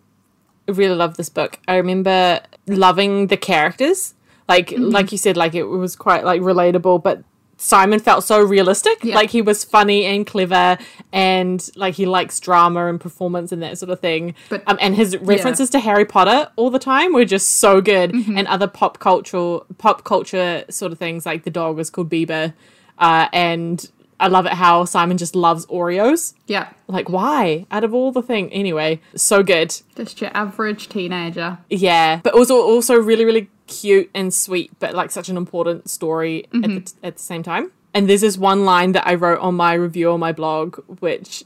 really 0.67 0.96
love 0.96 1.17
this 1.17 1.29
book. 1.29 1.60
I 1.67 1.75
remember 1.77 2.41
loving 2.67 3.27
the 3.27 3.38
characters. 3.38 4.13
Like 4.48 4.74
like 4.77 5.12
you 5.12 5.17
said, 5.17 5.38
like 5.38 5.55
it 5.55 5.63
was 5.63 5.96
quite 5.96 6.24
like 6.25 6.41
relatable, 6.41 7.03
but 7.03 7.24
Simon 7.58 8.00
felt 8.00 8.25
so 8.25 8.41
realistic. 8.41 9.03
Yeah. 9.03 9.15
Like 9.15 9.29
he 9.29 9.41
was 9.41 9.63
funny 9.63 10.05
and 10.05 10.27
clever 10.27 10.77
and 11.13 11.70
like 11.75 11.93
he 11.93 12.05
likes 12.05 12.39
drama 12.39 12.88
and 12.88 13.00
performance 13.00 13.51
and 13.53 13.63
that 13.63 13.77
sort 13.77 13.89
of 13.89 14.00
thing. 14.01 14.36
But- 14.50 14.63
um, 14.67 14.77
and 14.82 14.96
his 14.96 15.15
references 15.17 15.70
to 15.72 15.79
Harry 15.79 16.03
Potter 16.03 16.51
all 16.58 16.70
the 16.70 16.79
time 16.79 17.13
were 17.13 17.25
just 17.25 17.60
so 17.60 17.79
good. 17.79 18.12
Mm-hmm. 18.12 18.38
And 18.38 18.48
other 18.48 18.67
pop 18.67 19.00
cultural 19.00 19.65
pop 19.77 20.03
culture 20.03 20.65
sort 20.70 20.91
of 20.91 21.00
things 21.00 21.25
like 21.25 21.43
the 21.43 21.51
dog 21.51 21.77
was 21.77 21.89
called 21.89 22.10
Bieber. 22.10 22.53
Uh, 23.00 23.27
and 23.32 23.89
I 24.24 24.27
love 24.27 24.46
it 24.46 24.53
how 24.53 24.86
Simon 24.86 25.18
just 25.18 25.36
loves 25.36 25.65
Oreos. 25.65 26.34
Yeah, 26.48 26.70
Like 26.88 27.10
why? 27.10 27.65
Out 27.72 27.84
of 27.84 27.94
all 27.94 28.12
the 28.13 28.22
thing, 28.22 28.51
anyway, 28.53 29.01
so 29.15 29.44
good. 29.44 29.75
just 29.98 30.22
your 30.22 30.32
average 30.34 30.88
teenager. 30.88 31.58
Yeah, 31.70 32.22
but 32.24 32.34
also 32.34 32.56
also 32.56 32.96
really 32.96 33.25
really 33.25 33.50
cute 33.68 34.10
and 34.13 34.34
sweet, 34.34 34.72
but 34.80 34.94
like 34.94 35.12
such 35.12 35.27
an 35.30 35.36
important 35.38 35.89
story 35.89 36.46
at 36.53 36.62
the 36.62 36.94
at 37.03 37.18
the 37.18 37.22
same 37.22 37.44
time. 37.44 37.72
And 37.94 38.10
there's 38.10 38.22
this 38.22 38.38
one 38.38 38.65
line 38.65 38.94
that 38.94 39.06
I 39.06 39.13
wrote 39.15 39.39
on 39.39 39.56
my 39.56 39.74
review 39.74 40.12
on 40.12 40.20
my 40.20 40.32
blog, 40.32 40.80
which 41.01 41.44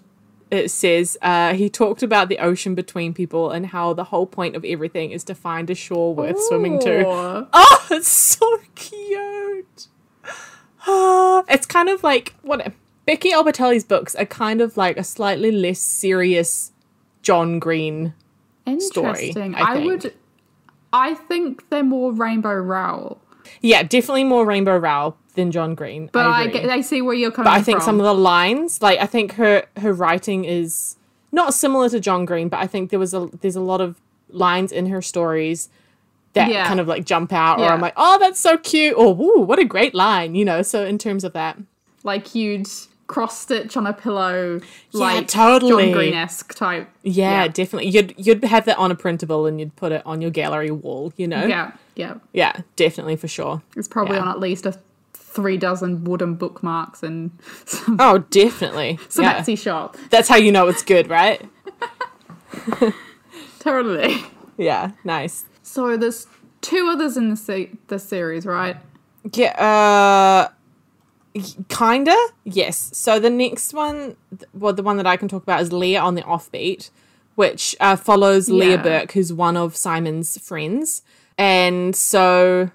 it 0.50 0.70
says 0.72 1.18
uh, 1.22 1.54
he 1.56 1.70
talked 1.70 2.04
about 2.04 2.30
the 2.30 2.40
ocean 2.40 2.74
between 2.76 3.14
people 3.14 3.52
and 3.52 3.66
how 3.66 3.94
the 3.94 4.06
whole 4.06 4.26
point 4.26 4.56
of 4.56 4.64
everything 4.64 5.12
is 5.12 5.24
to 5.26 5.36
find 5.36 5.70
a 5.70 5.76
shore 5.76 6.14
worth 6.16 6.38
swimming 6.48 6.80
to. 6.82 7.04
Oh, 7.52 7.88
it's 7.92 8.08
so 8.08 8.60
cute. 8.76 9.88
it's 11.50 11.66
kind 11.66 11.90
of 11.90 12.04
like 12.04 12.34
what 12.42 12.72
Becky 13.06 13.32
Albertalli's 13.32 13.84
books 13.84 14.16
are 14.16 14.26
kind 14.26 14.62
of 14.62 14.78
like 14.78 14.98
a 14.98 15.04
slightly 15.04 15.52
less 15.52 15.80
serious 15.80 16.72
John 17.22 17.60
Green. 17.60 18.14
story, 18.80 19.30
Interesting. 19.30 19.56
I 19.56 19.76
I, 19.76 19.86
would. 19.86 20.14
I 20.94 21.14
think 21.14 21.70
they're 21.70 21.84
more 21.84 22.14
Rainbow 22.14 22.54
Rowell, 22.54 23.20
Yeah, 23.62 23.84
definitely 23.84 24.24
more 24.24 24.46
Rainbow 24.46 24.78
Rowell 24.78 25.18
than 25.36 25.52
John 25.52 25.76
Green. 25.76 26.10
but 26.14 26.26
I, 26.26 26.44
agree. 26.44 26.62
get, 26.62 26.70
I 26.70 26.82
see 26.82 27.02
where 27.02 27.16
you're 27.16 27.32
coming 27.32 27.52
but. 27.52 27.60
I 27.60 27.62
think 27.62 27.82
some 27.82 28.00
of 28.00 28.06
the 28.06 28.14
lines, 28.14 28.82
like 28.82 29.00
I 29.00 29.06
think 29.06 29.34
her 29.34 29.66
her 29.78 29.94
writing 29.94 30.46
is 30.46 30.96
not 31.32 31.54
similar 31.54 31.90
to 31.90 32.00
John 32.00 32.26
Green, 32.26 32.50
but 32.50 32.60
I 32.60 32.68
think 32.68 32.90
there 32.90 33.00
was 33.00 33.14
a 33.14 33.30
there's 33.42 33.56
a 33.56 33.62
lot 33.62 33.82
of 33.82 34.00
lines 34.30 34.72
in 34.72 34.88
her 34.88 35.02
stories 35.02 35.70
that 36.38 36.52
Yeah. 36.52 36.68
kind 36.68 36.80
of 36.80 36.88
like 36.88 37.06
jump 37.06 37.32
out, 37.34 37.60
or 37.60 37.64
Yeah. 37.66 37.74
I'm 37.74 37.82
like, 37.82 37.94
oh, 37.98 38.18
that's 38.20 38.40
so 38.40 38.58
cute, 38.58 38.96
or 38.98 39.14
woo, 39.14 39.42
what 39.42 39.60
a 39.60 39.66
great 39.66 39.94
line, 39.94 40.36
you 40.36 40.46
know. 40.46 40.62
So 40.62 40.86
in 40.86 40.98
terms 40.98 41.24
of 41.24 41.34
that, 41.34 41.58
like 42.04 42.34
you'd 42.36 42.68
cross 43.08 43.40
stitch 43.40 43.78
on 43.78 43.88
a 43.88 43.94
pillow, 43.94 44.60
like 44.92 45.28
totally. 45.30 45.86
John 45.86 45.94
Green 45.94 46.14
esque 46.14 46.54
type. 46.56 46.90
yeah, 47.04 47.44
Yeah. 47.44 47.48
definitely, 47.48 47.90
you'd 47.90 48.14
you'd 48.18 48.44
have 48.44 48.66
that 48.66 48.78
on 48.78 48.92
a 48.92 48.96
printable 48.96 49.46
and 49.46 49.60
you'd 49.60 49.76
put 49.76 49.92
it 49.92 50.02
on 50.06 50.22
your 50.22 50.32
gallery 50.32 50.72
wall, 50.72 51.14
you 51.18 51.28
know. 51.28 51.46
Yeah, 51.46 51.72
yeah. 51.96 52.16
yeah, 52.34 52.62
definitely 52.76 53.16
for 53.16 53.28
sure. 53.30 53.62
It's 53.76 53.88
probably 53.88 54.16
Yeah. 54.18 54.24
on 54.24 54.28
at 54.30 54.40
least 54.40 54.66
a 54.66 54.78
three 55.14 55.58
dozen 55.58 56.04
wooden 56.04 56.34
bookmarks 56.36 57.02
and 57.04 57.32
some, 57.66 57.96
Oh, 58.00 58.18
definitely. 58.18 59.00
some 59.08 59.24
yeah. 59.24 59.40
Etsy 59.40 59.58
shop. 59.58 59.96
That's 60.10 60.28
how 60.28 60.36
you 60.36 60.52
know 60.52 60.68
it's 60.68 60.84
good, 60.84 61.10
right? 61.10 61.42
Totally. 63.60 64.16
Yeah, 64.60 64.94
nice. 65.04 65.46
So 65.68 65.98
there's 65.98 66.28
two 66.62 66.90
others 66.92 67.18
in 67.18 67.30
the 67.30 67.36
se- 67.36 67.72
the 67.88 68.00
series, 68.00 68.46
right? 68.46 68.78
Yeah, 69.34 69.52
uh 69.62 70.50
kinda. 71.70 72.16
Yes. 72.46 72.90
So 72.94 73.20
the 73.20 73.30
next 73.30 73.74
one, 73.74 74.16
well, 74.54 74.74
the 74.74 74.82
one 74.82 74.98
that 74.98 75.06
I 75.06 75.18
can 75.18 75.28
talk 75.28 75.44
about 75.44 75.62
is 75.62 75.72
Leah 75.72 76.02
on 76.02 76.16
the 76.16 76.24
Offbeat, 76.24 76.90
which 77.36 77.76
uh, 77.80 77.96
follows 77.96 78.50
Leah 78.50 78.80
Burke, 78.80 79.12
who's 79.12 79.32
one 79.32 79.56
of 79.58 79.76
Simon's 79.76 80.40
friends, 80.40 81.04
and 81.38 81.96
so 81.96 82.72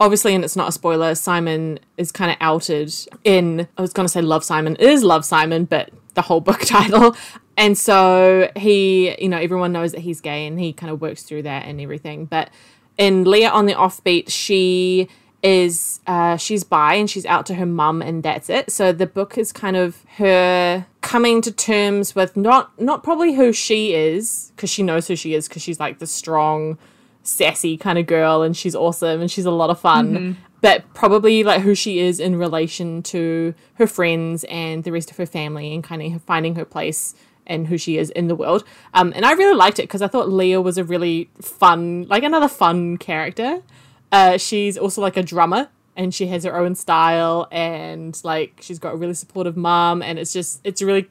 obviously, 0.00 0.34
and 0.34 0.44
it's 0.44 0.56
not 0.56 0.68
a 0.68 0.72
spoiler, 0.72 1.14
Simon 1.14 1.78
is 1.96 2.10
kind 2.10 2.30
of 2.30 2.36
outed 2.40 2.92
in. 3.22 3.68
I 3.78 3.82
was 3.82 3.92
going 3.92 4.06
to 4.06 4.12
say 4.12 4.22
Love 4.22 4.42
Simon 4.44 4.76
it 4.80 4.88
is 4.88 5.04
Love 5.04 5.24
Simon, 5.24 5.66
but 5.66 5.90
the 6.14 6.22
whole 6.22 6.40
book 6.40 6.60
title. 6.64 7.14
And 7.56 7.78
so 7.78 8.50
he, 8.56 9.14
you 9.20 9.28
know, 9.28 9.38
everyone 9.38 9.72
knows 9.72 9.92
that 9.92 10.00
he's 10.00 10.20
gay, 10.20 10.46
and 10.46 10.58
he 10.58 10.72
kind 10.72 10.92
of 10.92 11.00
works 11.00 11.22
through 11.22 11.42
that 11.42 11.66
and 11.66 11.80
everything. 11.80 12.26
But 12.26 12.50
in 12.98 13.24
Leah 13.24 13.50
on 13.50 13.66
the 13.66 13.74
Offbeat, 13.74 14.30
she 14.30 15.08
is 15.42 16.00
uh, 16.06 16.38
she's 16.38 16.64
bi 16.64 16.94
and 16.94 17.08
she's 17.08 17.26
out 17.26 17.44
to 17.46 17.54
her 17.54 17.66
mum 17.66 18.00
and 18.00 18.22
that's 18.22 18.48
it. 18.48 18.72
So 18.72 18.92
the 18.92 19.06
book 19.06 19.36
is 19.36 19.52
kind 19.52 19.76
of 19.76 20.02
her 20.16 20.86
coming 21.02 21.42
to 21.42 21.52
terms 21.52 22.14
with 22.14 22.34
not 22.34 22.80
not 22.80 23.04
probably 23.04 23.34
who 23.34 23.52
she 23.52 23.92
is 23.94 24.52
because 24.56 24.70
she 24.70 24.82
knows 24.82 25.06
who 25.06 25.16
she 25.16 25.34
is 25.34 25.46
because 25.46 25.62
she's 25.62 25.78
like 25.78 25.98
the 25.98 26.06
strong, 26.06 26.78
sassy 27.22 27.76
kind 27.76 27.98
of 27.98 28.06
girl 28.06 28.42
and 28.42 28.56
she's 28.56 28.74
awesome 28.74 29.20
and 29.20 29.30
she's 29.30 29.44
a 29.44 29.50
lot 29.50 29.68
of 29.70 29.78
fun. 29.78 30.38
But 30.62 30.94
probably 30.94 31.44
like 31.44 31.60
who 31.60 31.74
she 31.74 31.98
is 31.98 32.18
in 32.20 32.36
relation 32.36 33.02
to 33.04 33.54
her 33.74 33.86
friends 33.86 34.44
and 34.48 34.82
the 34.82 34.92
rest 34.92 35.10
of 35.10 35.18
her 35.18 35.26
family 35.26 35.74
and 35.74 35.84
kind 35.84 36.00
of 36.00 36.22
finding 36.22 36.54
her 36.54 36.64
place 36.64 37.14
and 37.46 37.66
who 37.66 37.78
she 37.78 37.98
is 37.98 38.10
in 38.10 38.28
the 38.28 38.34
world. 38.34 38.64
Um, 38.94 39.12
and 39.14 39.24
I 39.24 39.32
really 39.32 39.54
liked 39.54 39.78
it 39.78 39.82
because 39.82 40.02
I 40.02 40.08
thought 40.08 40.28
Leah 40.28 40.60
was 40.60 40.78
a 40.78 40.84
really 40.84 41.28
fun, 41.40 42.06
like 42.08 42.22
another 42.22 42.48
fun 42.48 42.96
character. 42.98 43.62
Uh, 44.10 44.38
she's 44.38 44.78
also 44.78 45.00
like 45.00 45.16
a 45.16 45.22
drummer 45.22 45.68
and 45.96 46.14
she 46.14 46.26
has 46.28 46.44
her 46.44 46.56
own 46.56 46.74
style 46.74 47.48
and 47.50 48.18
like 48.24 48.60
she's 48.60 48.78
got 48.78 48.94
a 48.94 48.96
really 48.96 49.14
supportive 49.14 49.56
mom 49.56 50.02
and 50.02 50.18
it's 50.18 50.32
just 50.32 50.60
it's 50.64 50.82
really 50.82 51.08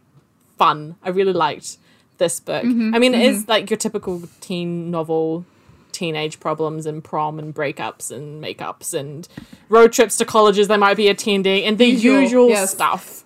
fun. 0.57 0.95
I 1.03 1.09
really 1.09 1.33
liked 1.33 1.77
this 2.17 2.39
book. 2.39 2.63
I 2.63 2.67
mean, 2.99 3.13
it 3.13 3.21
is 3.21 3.47
like 3.47 3.69
your 3.69 3.77
typical 3.77 4.23
teen 4.39 4.91
novel, 4.91 5.45
teenage 5.91 6.39
problems 6.39 6.85
and 6.85 7.03
prom 7.03 7.39
and 7.39 7.53
breakups 7.53 8.11
and 8.11 8.43
makeups 8.43 8.93
and 8.93 9.27
road 9.69 9.93
trips 9.93 10.17
to 10.17 10.25
colleges 10.25 10.67
they 10.67 10.77
might 10.77 10.97
be 10.97 11.07
attending 11.07 11.65
and 11.65 11.77
the 11.77 11.85
Usual, 11.85 12.21
usual 12.21 12.49
yes. 12.49 12.71
stuff. 12.71 13.23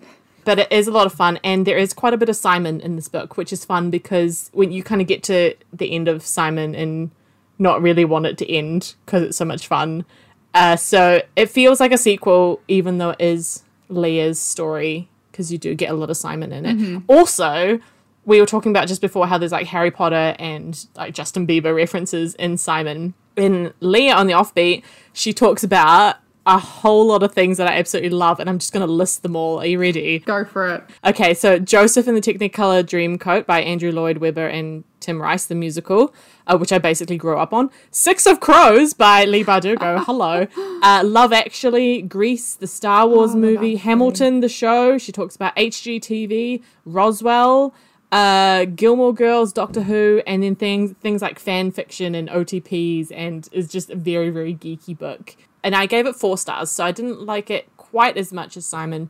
But 0.47 0.59
it 0.59 0.71
is 0.71 0.87
a 0.87 0.91
lot 0.91 1.05
of 1.05 1.11
fun, 1.11 1.41
and 1.43 1.67
there 1.67 1.77
is 1.77 1.91
quite 1.91 2.13
a 2.13 2.17
bit 2.17 2.29
of 2.29 2.37
Simon 2.37 2.79
in 2.79 2.95
this 2.95 3.09
book, 3.09 3.35
which 3.35 3.51
is 3.51 3.65
fun 3.65 3.89
because 3.89 4.49
when 4.53 4.71
you 4.71 4.81
kind 4.81 5.01
of 5.01 5.07
get 5.07 5.21
to 5.23 5.55
the 5.73 5.91
end 5.91 6.07
of 6.07 6.25
Simon 6.25 6.73
and 6.73 7.11
not 7.59 7.81
really 7.81 8.05
want 8.05 8.27
it 8.27 8.37
to 8.37 8.49
end 8.49 8.95
because 9.05 9.23
it's 9.23 9.35
so 9.35 9.43
much 9.43 9.67
fun. 9.67 10.05
Uh, 10.53 10.77
so 10.77 11.21
it 11.35 11.49
feels 11.49 11.81
like 11.81 11.91
a 11.91 11.97
sequel, 11.97 12.61
even 12.69 12.97
though 12.97 13.09
it 13.09 13.19
is 13.19 13.63
Leah's 13.89 14.39
story, 14.39 15.09
because 15.29 15.51
you 15.51 15.57
do 15.57 15.75
get 15.75 15.89
a 15.89 15.93
lot 15.93 16.09
of 16.09 16.15
Simon 16.15 16.53
in 16.53 16.65
it. 16.65 17.03
Also, 17.09 17.81
we 18.23 18.39
were 18.39 18.45
talking 18.45 18.71
about 18.71 18.87
just 18.87 19.01
before 19.01 19.27
how 19.27 19.37
there's 19.37 19.51
like 19.51 19.67
Harry 19.67 19.91
Potter 19.91 20.33
and 20.39 20.87
like 20.95 21.13
Justin 21.13 21.45
Bieber 21.45 21.75
references 21.75 22.35
in 22.35 22.57
Simon. 22.57 23.15
In 23.35 23.73
Leah 23.81 24.15
on 24.15 24.27
the 24.27 24.33
Offbeat, 24.33 24.81
she 25.11 25.33
talks 25.33 25.61
about 25.61 26.15
a 26.47 26.57
whole 26.57 27.07
lot 27.07 27.23
of 27.23 27.33
things 27.33 27.57
that 27.57 27.67
I 27.67 27.73
absolutely 27.77 28.09
love, 28.09 28.39
and 28.39 28.49
I'm 28.49 28.57
just 28.57 28.71
going 28.71 28.85
to 28.85 28.91
list 28.91 29.21
them 29.21 29.35
all. 29.35 29.59
Are 29.59 29.65
you 29.65 29.79
ready? 29.79 30.19
Go 30.19 30.45
for 30.45 30.67
it. 30.75 30.83
Okay, 31.05 31.33
so 31.33 31.59
Joseph 31.59 32.07
in 32.07 32.15
the 32.15 32.21
Technicolor 32.21 32.83
Dreamcoat 32.83 33.45
by 33.45 33.61
Andrew 33.61 33.91
Lloyd 33.91 34.19
Webber 34.19 34.47
and 34.47 34.85
Tim 35.01 35.21
Rice, 35.21 35.45
the 35.45 35.55
musical, 35.55 36.13
uh, 36.47 36.57
which 36.57 36.71
I 36.71 36.77
basically 36.77 37.17
grew 37.17 37.37
up 37.37 37.53
on. 37.53 37.69
Six 37.91 38.25
of 38.25 38.39
Crows 38.39 38.93
by 38.93 39.25
Leigh 39.25 39.43
Bardugo. 39.43 40.03
Hello. 40.05 40.47
Uh, 40.81 41.03
Love 41.05 41.33
Actually, 41.33 42.01
Grease, 42.01 42.55
the 42.55 42.65
Star 42.65 43.05
Wars 43.05 43.31
Love 43.31 43.39
movie, 43.39 43.75
Hamilton, 43.75 44.39
the 44.39 44.49
show. 44.49 44.97
She 44.97 45.11
talks 45.11 45.35
about 45.35 45.53
HGTV, 45.57 46.63
Roswell, 46.85 47.73
uh, 48.11 48.63
Gilmore 48.65 49.13
Girls, 49.13 49.51
Doctor 49.51 49.81
Who, 49.81 50.21
and 50.25 50.43
then 50.43 50.55
things 50.55 50.93
things 51.01 51.21
like 51.21 51.39
fan 51.39 51.71
fiction 51.71 52.15
and 52.15 52.29
OTPs, 52.29 53.11
and 53.13 53.49
is 53.51 53.67
just 53.67 53.89
a 53.89 53.95
very 53.95 54.29
very 54.29 54.55
geeky 54.55 54.97
book. 54.97 55.35
And 55.63 55.75
I 55.75 55.85
gave 55.85 56.05
it 56.05 56.15
four 56.15 56.37
stars, 56.37 56.71
so 56.71 56.83
I 56.85 56.91
didn't 56.91 57.21
like 57.25 57.49
it 57.49 57.67
quite 57.77 58.17
as 58.17 58.31
much 58.31 58.55
as 58.57 58.65
Simon, 58.65 59.09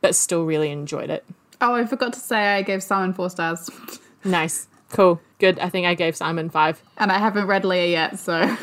but 0.00 0.14
still 0.14 0.44
really 0.44 0.70
enjoyed 0.70 1.10
it. 1.10 1.24
Oh, 1.60 1.74
I 1.74 1.84
forgot 1.86 2.12
to 2.12 2.20
say 2.20 2.54
I 2.54 2.62
gave 2.62 2.82
Simon 2.82 3.12
four 3.14 3.30
stars, 3.30 3.68
Nice. 4.24 4.68
Cool. 4.90 5.20
Good. 5.38 5.58
I 5.58 5.68
think 5.68 5.86
I 5.86 5.94
gave 5.94 6.16
Simon 6.16 6.48
five. 6.50 6.82
and 6.96 7.12
I 7.12 7.18
haven't 7.18 7.46
read 7.46 7.64
Leah 7.64 7.86
yet, 7.88 8.18
so. 8.18 8.56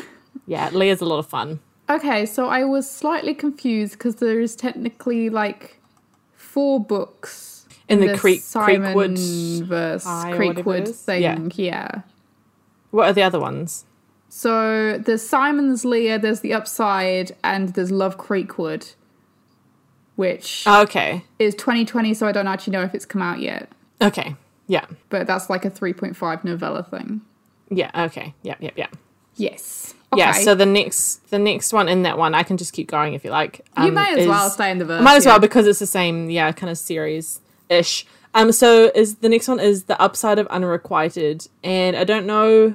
Yeah, 0.46 0.70
Leah's 0.72 1.00
a 1.00 1.04
lot 1.06 1.18
of 1.18 1.26
fun. 1.26 1.60
Okay, 1.88 2.26
so 2.26 2.48
I 2.48 2.64
was 2.64 2.90
slightly 2.90 3.32
confused 3.34 3.92
because 3.92 4.16
there 4.16 4.40
is 4.40 4.56
technically 4.56 5.30
like 5.30 5.78
four 6.34 6.80
books 6.80 7.66
In 7.88 8.00
the 8.00 8.16
Creek- 8.16 8.40
Simon 8.42 8.94
Creekwood 8.94 9.62
verse 9.66 10.04
High 10.04 10.32
or 10.32 10.46
whatever 10.46 10.74
it 10.76 10.84
Creekwood 10.84 10.94
thing. 10.94 11.22
Yeah. 11.22 11.48
Yeah. 11.54 12.00
What 12.90 13.08
are 13.08 13.12
the 13.12 13.22
other 13.22 13.38
ones? 13.40 13.84
So 14.36 14.98
there's 14.98 15.26
Simon's 15.26 15.86
Leah, 15.86 16.18
there's 16.18 16.40
The 16.40 16.52
Upside, 16.52 17.34
and 17.42 17.70
there's 17.70 17.90
Love 17.90 18.18
Creekwood, 18.18 18.92
which 20.16 20.66
Okay. 20.66 21.24
is 21.38 21.54
2020, 21.54 22.12
so 22.12 22.26
I 22.26 22.32
don't 22.32 22.46
actually 22.46 22.74
know 22.74 22.82
if 22.82 22.94
it's 22.94 23.06
come 23.06 23.22
out 23.22 23.40
yet. 23.40 23.70
Okay. 24.02 24.36
Yeah. 24.66 24.84
But 25.08 25.26
that's 25.26 25.48
like 25.48 25.64
a 25.64 25.70
3.5 25.70 26.44
novella 26.44 26.82
thing. 26.82 27.22
Yeah. 27.70 27.90
Okay. 27.94 28.34
Yep. 28.42 28.58
Yep. 28.60 28.76
Yep. 28.76 28.96
Yes. 29.36 29.94
Yeah. 30.14 30.32
So 30.32 30.54
the 30.54 30.66
next, 30.66 31.30
the 31.30 31.38
next 31.38 31.72
one 31.72 31.88
in 31.88 32.02
that 32.02 32.18
one, 32.18 32.34
I 32.34 32.42
can 32.42 32.58
just 32.58 32.74
keep 32.74 32.90
going 32.90 33.14
if 33.14 33.24
you 33.24 33.30
like. 33.30 33.66
you 33.78 33.84
um, 33.84 33.94
may 33.94 34.12
as 34.12 34.18
is- 34.18 34.28
well 34.28 34.50
stay 34.50 34.70
in 34.70 34.76
the 34.76 34.84
verse. 34.84 35.02
Might 35.02 35.16
as 35.16 35.24
yeah. 35.24 35.32
well 35.32 35.40
because 35.40 35.66
it's 35.66 35.78
the 35.78 35.86
same, 35.86 36.28
yeah, 36.28 36.52
kind 36.52 36.68
of 36.70 36.76
series 36.76 37.40
ish. 37.70 38.06
Um, 38.34 38.52
so 38.52 38.92
is 38.94 39.14
the 39.16 39.30
next 39.30 39.48
one 39.48 39.60
is 39.60 39.84
the 39.84 39.98
upside 39.98 40.38
of 40.38 40.46
unrequited, 40.48 41.48
and 41.64 41.96
I 41.96 42.04
don't 42.04 42.26
know. 42.26 42.74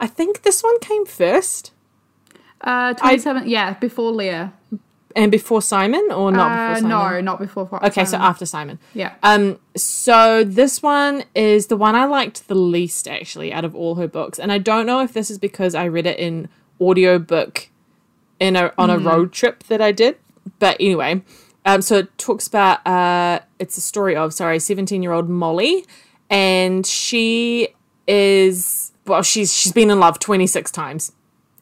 I 0.00 0.06
think 0.06 0.42
this 0.42 0.62
one 0.62 0.78
came 0.80 1.06
first, 1.06 1.72
Uh, 2.60 2.94
27, 2.94 3.48
yeah, 3.48 3.74
before 3.74 4.10
Leah. 4.10 4.52
and 5.16 5.30
before 5.30 5.62
Simon, 5.62 6.06
or 6.10 6.32
not 6.32 6.50
Uh, 6.50 6.66
before 6.74 6.74
Simon. 6.90 6.90
no, 7.14 7.20
not 7.20 7.38
before. 7.38 7.68
Okay, 7.84 8.04
so 8.04 8.16
after 8.16 8.44
Simon. 8.46 8.78
yeah. 8.94 9.12
Um, 9.22 9.58
so 9.76 10.42
this 10.44 10.82
one 10.82 11.24
is 11.34 11.66
the 11.68 11.76
one 11.76 11.94
I 11.94 12.04
liked 12.06 12.48
the 12.48 12.54
least 12.54 13.06
actually 13.06 13.52
out 13.52 13.64
of 13.64 13.74
all 13.76 13.94
her 13.96 14.08
books, 14.08 14.38
and 14.38 14.50
I 14.50 14.58
don't 14.58 14.86
know 14.86 15.00
if 15.00 15.12
this 15.12 15.30
is 15.30 15.38
because 15.38 15.74
I 15.74 15.84
read 15.84 16.06
it 16.06 16.18
in 16.18 16.48
audiobook 16.80 17.68
in 18.40 18.56
a 18.56 18.72
on 18.76 18.90
a 18.90 18.98
road 18.98 19.32
trip 19.32 19.62
that 19.64 19.80
I 19.80 19.92
did, 19.92 20.16
but 20.58 20.76
anyway, 20.80 21.22
um, 21.64 21.80
so 21.82 21.98
it 21.98 22.18
talks 22.18 22.48
about 22.48 22.84
uh, 22.86 23.38
it's 23.60 23.76
a 23.78 23.80
story 23.80 24.16
of 24.16 24.34
sorry, 24.34 24.58
seventeen 24.58 25.02
year 25.02 25.12
old 25.12 25.28
Molly, 25.28 25.84
and 26.28 26.84
she 26.84 27.68
is 28.08 28.90
well, 29.06 29.22
she's 29.22 29.54
she's 29.54 29.72
been 29.72 29.90
in 29.90 30.00
love 30.00 30.18
twenty 30.18 30.46
six 30.46 30.70
times 30.70 31.12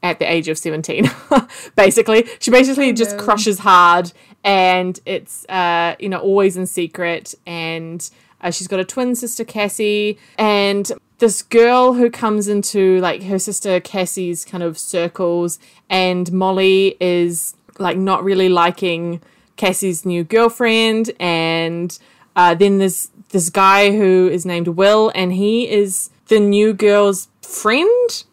at 0.03 0.19
the 0.19 0.31
age 0.31 0.49
of 0.49 0.59
17 0.59 1.09
basically. 1.77 2.27
She 2.41 2.51
basically 2.51 2.93
just 2.93 3.17
crushes 3.19 3.61
hard 3.61 4.13
and 4.45 4.99
it's 5.07 5.47
uh 5.49 5.95
you 5.99 6.09
know 6.09 6.19
always 6.19 6.57
in 6.57 6.67
secret 6.67 7.35
and 7.47 8.11
uh, 8.41 8.51
she's 8.51 8.67
got 8.67 8.81
a 8.81 8.85
twin 8.85 9.15
sister 9.15 9.45
cassie 9.45 10.19
and 10.37 10.93
this 11.19 11.43
girl 11.43 11.95
who 11.95 12.11
comes 12.11 12.49
into 12.49 12.99
like 13.01 13.23
her 13.23 13.39
sister 13.39 13.79
cassie's 13.79 14.45
kind 14.45 14.63
of 14.63 14.77
circles 14.77 15.61
and 15.89 16.33
molly 16.33 16.97
is 17.01 17.55
like 17.79 17.97
not 17.97 18.25
really 18.25 18.49
liking 18.49 19.21
cassie's 19.57 20.05
new 20.05 20.25
girlfriend 20.25 21.13
and 21.21 21.99
uh, 22.35 22.55
then 22.55 22.79
there's 22.79 23.11
this 23.29 23.51
guy 23.51 23.93
who 23.93 24.29
is 24.33 24.45
named 24.45 24.69
will 24.69 25.13
and 25.15 25.35
he 25.35 25.71
is 25.71 26.11
the 26.27 26.41
new 26.41 26.73
girl's 26.73 27.29
friend 27.43 28.25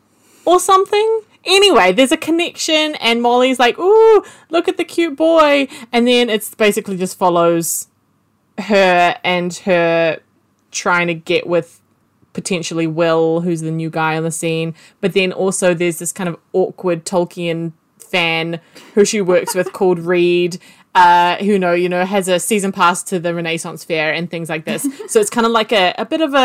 or 0.45 0.59
something. 0.59 1.21
Anyway, 1.45 1.91
there's 1.93 2.11
a 2.11 2.17
connection, 2.17 2.95
and 2.95 3.21
Molly's 3.21 3.59
like, 3.59 3.79
"Ooh, 3.79 4.23
look 4.49 4.67
at 4.67 4.77
the 4.77 4.83
cute 4.83 5.15
boy," 5.15 5.67
and 5.91 6.07
then 6.07 6.29
it's 6.29 6.53
basically 6.53 6.97
just 6.97 7.17
follows 7.17 7.87
her 8.57 9.15
and 9.23 9.53
her 9.65 10.19
trying 10.71 11.07
to 11.07 11.13
get 11.13 11.47
with 11.47 11.81
potentially 12.33 12.87
Will, 12.87 13.41
who's 13.41 13.61
the 13.61 13.71
new 13.71 13.89
guy 13.89 14.15
on 14.15 14.23
the 14.23 14.31
scene. 14.31 14.75
But 15.01 15.13
then 15.13 15.31
also 15.31 15.73
there's 15.73 15.99
this 15.99 16.11
kind 16.11 16.29
of 16.29 16.37
awkward 16.53 17.05
Tolkien 17.05 17.73
fan 17.97 18.59
who 18.95 19.05
she 19.05 19.21
works 19.21 19.55
with 19.55 19.73
called 19.73 19.99
Reed. 19.99 20.59
Uh, 20.96 21.38
who 21.38 21.60
know 21.60 21.72
you 21.72 21.88
know 21.88 22.03
has 22.03 22.27
a 22.27 22.39
season 22.39 22.72
pass 22.72 23.03
to 23.03 23.19
the 23.19 23.34
Renaissance 23.34 23.84
Fair 23.84 24.12
and 24.12 24.29
things 24.29 24.50
like 24.50 24.65
this. 24.65 24.81
so 25.08 25.19
it's 25.19 25.29
kind 25.29 25.46
of 25.46 25.51
like 25.51 25.72
a, 25.72 25.93
a 26.00 26.05
bit 26.05 26.19
of 26.19 26.34
a, 26.34 26.38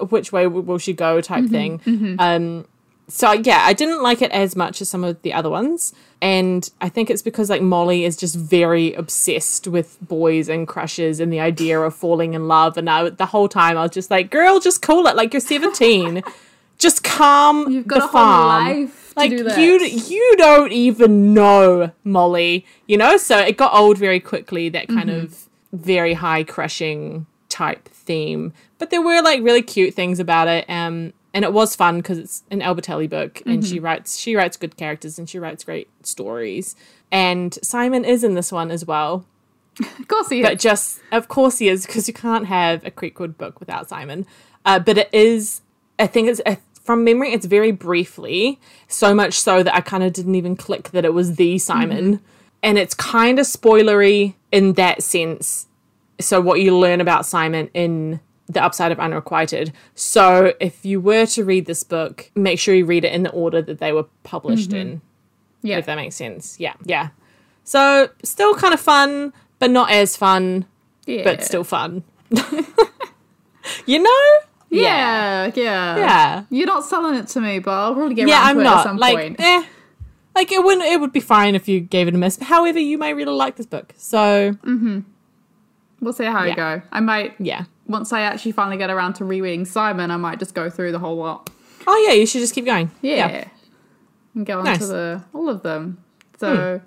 uh 0.00 0.04
which 0.04 0.30
way 0.30 0.46
will 0.46 0.78
she 0.78 0.92
go 0.92 1.20
type 1.22 1.46
thing. 1.48 1.80
Um, 2.18 2.66
so 3.08 3.32
yeah, 3.32 3.62
I 3.64 3.72
didn't 3.72 4.02
like 4.02 4.20
it 4.20 4.30
as 4.32 4.54
much 4.54 4.82
as 4.82 4.90
some 4.90 5.02
of 5.02 5.20
the 5.22 5.32
other 5.32 5.48
ones, 5.48 5.94
and 6.20 6.68
I 6.82 6.90
think 6.90 7.08
it's 7.08 7.22
because 7.22 7.48
like 7.48 7.62
Molly 7.62 8.04
is 8.04 8.18
just 8.18 8.36
very 8.36 8.92
obsessed 8.92 9.66
with 9.66 9.96
boys 10.02 10.50
and 10.50 10.68
crushes 10.68 11.18
and 11.18 11.32
the 11.32 11.40
idea 11.40 11.80
of 11.80 11.94
falling 11.94 12.34
in 12.34 12.46
love. 12.48 12.76
And 12.76 12.90
I, 12.90 13.08
the 13.08 13.24
whole 13.24 13.48
time 13.48 13.78
I 13.78 13.82
was 13.82 13.92
just 13.92 14.10
like, 14.10 14.30
"Girl, 14.30 14.60
just 14.60 14.82
cool 14.82 15.06
it. 15.06 15.16
Like 15.16 15.32
you're 15.32 15.40
17, 15.40 16.22
just 16.78 17.02
calm 17.04 17.70
You've 17.70 17.86
got 17.86 17.96
the 17.98 18.04
a 18.04 18.06
whole 18.08 18.12
farm. 18.12 18.66
life 18.66 19.08
to 19.14 19.20
like 19.20 19.30
do 19.30 19.44
that. 19.44 19.58
you, 19.58 19.78
you 19.80 20.34
don't 20.36 20.72
even 20.72 21.34
know 21.34 21.90
Molly, 22.04 22.64
you 22.86 22.96
know. 22.96 23.16
So 23.16 23.38
it 23.38 23.56
got 23.56 23.74
old 23.74 23.98
very 23.98 24.20
quickly. 24.20 24.68
That 24.68 24.88
kind 24.88 25.10
Mm-hmm. 25.10 25.24
of 25.26 25.48
very 25.72 26.14
high 26.14 26.44
crushing 26.44 27.26
type 27.50 27.88
theme, 27.90 28.52
but 28.78 28.90
there 28.90 29.02
were 29.02 29.20
like 29.22 29.42
really 29.42 29.60
cute 29.62 29.92
things 29.94 30.18
about 30.20 30.48
it. 30.48 30.64
Um, 30.70 31.12
and 31.34 31.44
it 31.44 31.52
was 31.52 31.76
fun 31.76 31.98
because 31.98 32.16
it's 32.18 32.42
an 32.50 32.60
Albertalli 32.60 33.08
book, 33.08 33.42
and 33.44 33.62
Mm-hmm. 33.62 33.70
she 33.72 33.78
writes 33.80 34.18
she 34.18 34.34
writes 34.36 34.56
good 34.56 34.76
characters 34.76 35.18
and 35.18 35.28
she 35.28 35.38
writes 35.38 35.64
great 35.64 35.88
stories. 36.02 36.74
And 37.12 37.58
Simon 37.62 38.04
is 38.04 38.22
in 38.24 38.34
this 38.34 38.50
one 38.52 38.70
as 38.70 38.84
well, 38.86 39.24
Of 39.80 40.08
course 40.08 40.28
he 40.30 40.40
is. 40.40 40.46
but 40.48 40.58
just 40.58 41.00
of 41.12 41.28
course 41.28 41.58
he 41.58 41.68
is 41.68 41.86
because 41.86 42.06
you 42.08 42.14
can't 42.14 42.46
have 42.46 42.84
a 42.86 42.90
Creekwood 42.90 43.36
book 43.36 43.60
without 43.60 43.88
Simon. 43.88 44.26
Uh, 44.64 44.78
but 44.78 44.96
it 44.98 45.08
is, 45.12 45.60
I 45.98 46.06
think 46.06 46.28
it's 46.28 46.40
uh, 46.46 46.56
from 46.88 47.04
memory, 47.04 47.34
it's 47.34 47.44
very 47.44 47.70
briefly, 47.70 48.58
so 48.86 49.14
much 49.14 49.38
so 49.38 49.62
that 49.62 49.74
I 49.74 49.82
kind 49.82 50.02
of 50.02 50.14
didn't 50.14 50.36
even 50.36 50.56
click 50.56 50.88
that 50.92 51.04
it 51.04 51.12
was 51.12 51.36
the 51.36 51.58
Simon, 51.58 52.14
mm-hmm. 52.14 52.24
and 52.62 52.78
it's 52.78 52.94
kind 52.94 53.38
of 53.38 53.44
spoilery 53.44 54.36
in 54.50 54.72
that 54.72 55.02
sense. 55.02 55.66
So 56.18 56.40
what 56.40 56.62
you 56.62 56.74
learn 56.74 57.02
about 57.02 57.26
Simon 57.26 57.68
in 57.74 58.20
the 58.48 58.64
upside 58.64 58.90
of 58.90 58.98
unrequited. 58.98 59.70
So 59.94 60.54
if 60.60 60.86
you 60.86 60.98
were 60.98 61.26
to 61.26 61.44
read 61.44 61.66
this 61.66 61.82
book, 61.82 62.30
make 62.34 62.58
sure 62.58 62.74
you 62.74 62.86
read 62.86 63.04
it 63.04 63.12
in 63.12 63.22
the 63.22 63.32
order 63.32 63.60
that 63.60 63.80
they 63.80 63.92
were 63.92 64.06
published 64.22 64.70
mm-hmm. 64.70 64.92
in 64.92 65.02
yeah. 65.60 65.76
if 65.76 65.84
that 65.84 65.96
makes 65.96 66.16
sense. 66.16 66.58
Yeah, 66.58 66.72
yeah. 66.84 67.10
So 67.64 68.08
still 68.22 68.54
kind 68.54 68.72
of 68.72 68.80
fun, 68.80 69.34
but 69.58 69.70
not 69.70 69.90
as 69.90 70.16
fun, 70.16 70.64
yeah. 71.04 71.22
but 71.22 71.44
still 71.44 71.64
fun. 71.64 72.02
you 73.84 73.98
know? 73.98 74.38
Yeah, 74.70 75.50
yeah. 75.54 75.96
Yeah. 75.96 76.44
You're 76.50 76.66
not 76.66 76.84
selling 76.84 77.14
it 77.14 77.26
to 77.28 77.40
me, 77.40 77.58
but 77.58 77.70
I'll 77.72 77.94
probably 77.94 78.14
get 78.14 78.28
Yeah, 78.28 78.40
around 78.40 78.48
I'm 78.48 78.54
to 78.56 78.60
it 78.60 78.64
at 78.66 78.70
not. 78.74 78.82
some 78.84 78.96
Like, 78.98 79.16
point. 79.16 79.36
eh. 79.40 79.64
Like 80.34 80.52
it 80.52 80.62
wouldn't 80.62 80.86
it 80.86 81.00
would 81.00 81.12
be 81.12 81.20
fine 81.20 81.54
if 81.54 81.66
you 81.68 81.80
gave 81.80 82.06
it 82.06 82.14
a 82.14 82.18
miss. 82.18 82.38
However, 82.38 82.78
you 82.78 82.96
may 82.98 83.12
really 83.14 83.32
like 83.32 83.56
this 83.56 83.66
book. 83.66 83.94
So 83.96 84.52
mm-hmm. 84.52 85.00
We'll 86.00 86.12
see 86.12 86.24
how 86.26 86.44
Yeah. 86.44 86.54
Go. 86.54 86.82
I 86.92 87.00
might, 87.00 87.34
yeah. 87.40 87.64
once 87.88 88.12
I 88.12 88.20
actually 88.20 88.52
finally 88.52 88.76
get 88.76 88.88
around 88.88 89.14
to 89.14 89.24
rereading 89.24 89.64
Simon, 89.64 90.12
I 90.12 90.16
might 90.16 90.38
just 90.38 90.54
go 90.54 90.70
through 90.70 90.92
the 90.92 91.00
whole 91.00 91.16
lot. 91.16 91.50
Oh 91.88 92.04
yeah, 92.06 92.14
you 92.14 92.24
should 92.26 92.40
just 92.40 92.54
keep 92.54 92.66
going. 92.66 92.90
Yeah. 93.02 93.14
yeah. 93.28 93.48
And 94.34 94.46
go 94.46 94.58
on 94.58 94.64
Nice. 94.64 94.76
Hmm. 94.78 94.82
to 94.82 94.86
the 94.88 95.24
all 95.32 95.48
of 95.48 95.62
them. 95.62 96.04
So 96.38 96.80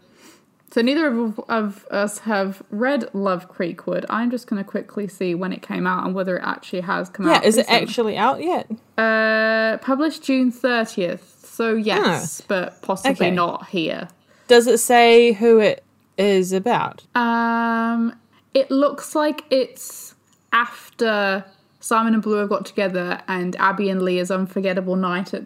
so 0.72 0.82
neither 0.82 1.08
of, 1.08 1.40
of 1.50 1.86
us 1.92 2.20
have 2.20 2.64
read 2.70 3.10
Love 3.14 3.52
Creekwood. 3.52 4.06
I'm 4.10 4.32
just 4.32 4.48
going 4.48 4.64
to 4.64 4.68
quickly 4.70 5.08
see 5.08 5.36
when 5.36 5.52
it 5.52 5.62
came 5.62 5.86
out 5.86 6.06
and 6.06 6.16
whether 6.16 6.38
it 6.38 6.44
actually 6.46 6.82
has 6.82 7.10
come 7.10 7.26
Yeah, 7.28 7.34
out. 7.36 7.42
Yeah, 7.44 7.48
is 7.50 7.58
it 7.58 7.66
actually 7.70 8.18
out 8.18 8.42
yet? 8.42 8.70
Uh, 8.98 9.78
published 9.78 10.24
June 10.24 10.52
30th. 10.52 11.46
So 11.46 11.76
yes, 11.76 12.42
but 12.48 12.82
possibly 12.82 13.28
Okay. 13.28 13.36
not 13.36 13.68
here. 13.68 14.08
Does 14.48 14.68
it 14.68 14.80
say 14.80 15.34
who 15.34 15.60
it 15.60 15.84
is 16.18 16.54
about? 16.54 17.06
Um, 17.16 18.16
it 18.54 18.72
looks 18.72 19.14
like 19.16 19.44
it's 19.50 20.16
after 20.54 21.44
Simon 21.80 22.14
and 22.14 22.24
Blue 22.24 22.36
have 22.38 22.50
got 22.50 22.66
together 22.66 23.22
and 23.28 23.56
Abby 23.58 23.90
and 23.90 24.02
Leah's 24.02 24.32
unforgettable 24.32 24.96
night 24.96 25.34
at 25.34 25.46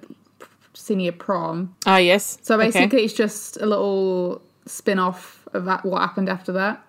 senior 0.74 1.12
prom. 1.12 1.76
Oh 1.86 1.98
yes. 1.98 2.38
So 2.42 2.56
Okay. 2.56 2.68
basically, 2.68 3.04
it's 3.06 3.14
just 3.14 3.58
a 3.58 3.66
little 3.66 4.42
spin 4.66 5.00
off 5.00 5.48
of 5.54 5.66
that, 5.66 5.86
what 5.86 6.02
happened 6.02 6.30
after 6.30 6.52
that. 6.54 6.84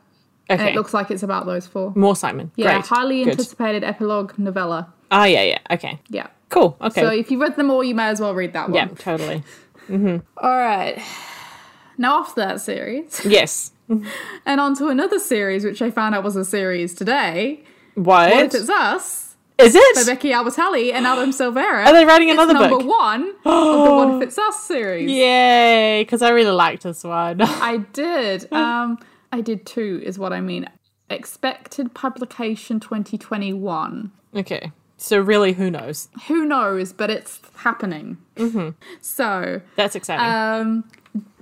okay. 0.51 0.61
And 0.61 0.69
it 0.69 0.75
looks 0.75 0.95
like 0.95 1.11
it's 1.11 1.23
about 1.23 1.47
those 1.47 1.67
four. 1.67 1.93
more 1.95 2.17
Simon. 2.17 2.51
Yeah, 2.57 2.75
Great. 2.75 2.87
highly 2.87 3.25
Good. 3.25 3.33
anticipated 3.33 3.85
epilogue 3.85 4.39
novella. 4.39 4.93
Oh 5.11 5.25
yeah, 5.25 5.43
yeah. 5.43 5.59
Okay. 5.71 6.01
Yeah. 6.09 6.29
Cool. 6.49 6.77
Okay. 6.81 7.01
So 7.01 7.09
if 7.11 7.31
you 7.31 7.41
read 7.41 7.57
them 7.57 7.71
all, 7.71 7.83
you 7.85 7.95
may 7.95 8.07
as 8.09 8.21
well 8.21 8.35
read 8.35 8.53
that 8.53 8.71
one. 8.71 8.75
yeah, 8.75 8.87
totally. 8.95 9.43
All 9.91 10.57
right. 10.57 11.01
Now 11.99 12.19
off 12.21 12.35
that 12.35 12.61
series, 12.61 13.21
Yes. 13.25 13.73
and 13.89 14.61
on 14.61 14.75
to 14.77 14.89
another 14.89 15.19
series, 15.19 15.65
which 15.65 15.81
I 15.81 15.91
found 15.91 16.15
out 16.15 16.23
was 16.25 16.37
a 16.37 16.45
series 16.45 16.95
today. 16.95 17.63
What? 17.95 18.31
What 18.33 18.45
if 18.47 18.55
it's 18.55 18.69
us? 18.69 19.26
Is 19.59 19.75
it? 19.75 19.95
by? 19.95 20.05
Becky 20.05 20.31
Albertalli 20.31 20.93
and 20.93 21.07
Adam 21.07 21.31
Silvera. 21.31 21.87
Are 21.87 21.93
they 21.93 22.05
writing 22.05 22.31
another 22.31 22.53
It's 22.53 22.61
number 22.61 22.77
book? 22.79 22.87
one 22.87 23.23
of 23.29 23.35
the 23.45 23.91
What 23.95 24.17
If 24.17 24.29
It's 24.29 24.39
Us 24.39 24.63
series. 24.65 25.11
Yay! 25.11 26.03
Because 26.03 26.21
I 26.23 26.29
really 26.31 26.51
liked 26.51 26.83
this 26.83 27.03
one. 27.05 27.41
I 27.43 27.79
did. 27.93 28.53
Um, 28.53 28.99
I 29.33 29.41
did 29.41 29.65
too, 29.65 30.01
is 30.05 30.19
what 30.19 30.33
I 30.33 30.41
mean. 30.41 30.69
Expected 31.09 31.95
publication 31.95 32.81
2021. 32.81 34.11
okay. 34.37 34.73
So 34.99 35.19
really, 35.19 35.53
who 35.53 35.71
knows? 35.71 36.09
Who 36.27 36.47
knows, 36.47 36.95
but 36.95 37.11
it's 37.11 37.41
happening. 37.57 38.17
Mm-hmm. 38.37 38.71
So, 39.03 39.61
That's 39.77 39.95
exciting. 39.95 40.25
um, 40.25 40.85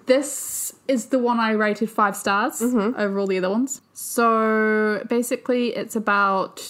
this 0.07 0.75
is 0.89 1.07
the 1.07 1.21
one 1.21 1.39
I 1.39 1.53
rated 1.53 1.89
five 1.89 2.17
stars 2.17 2.61
Mm-hmm. 2.61 2.99
over 3.01 3.19
all 3.19 3.27
the 3.29 3.39
other 3.39 3.51
ones. 3.51 3.81
So 3.93 5.05
basically, 5.09 5.69
it's 5.77 5.95
about 5.97 6.61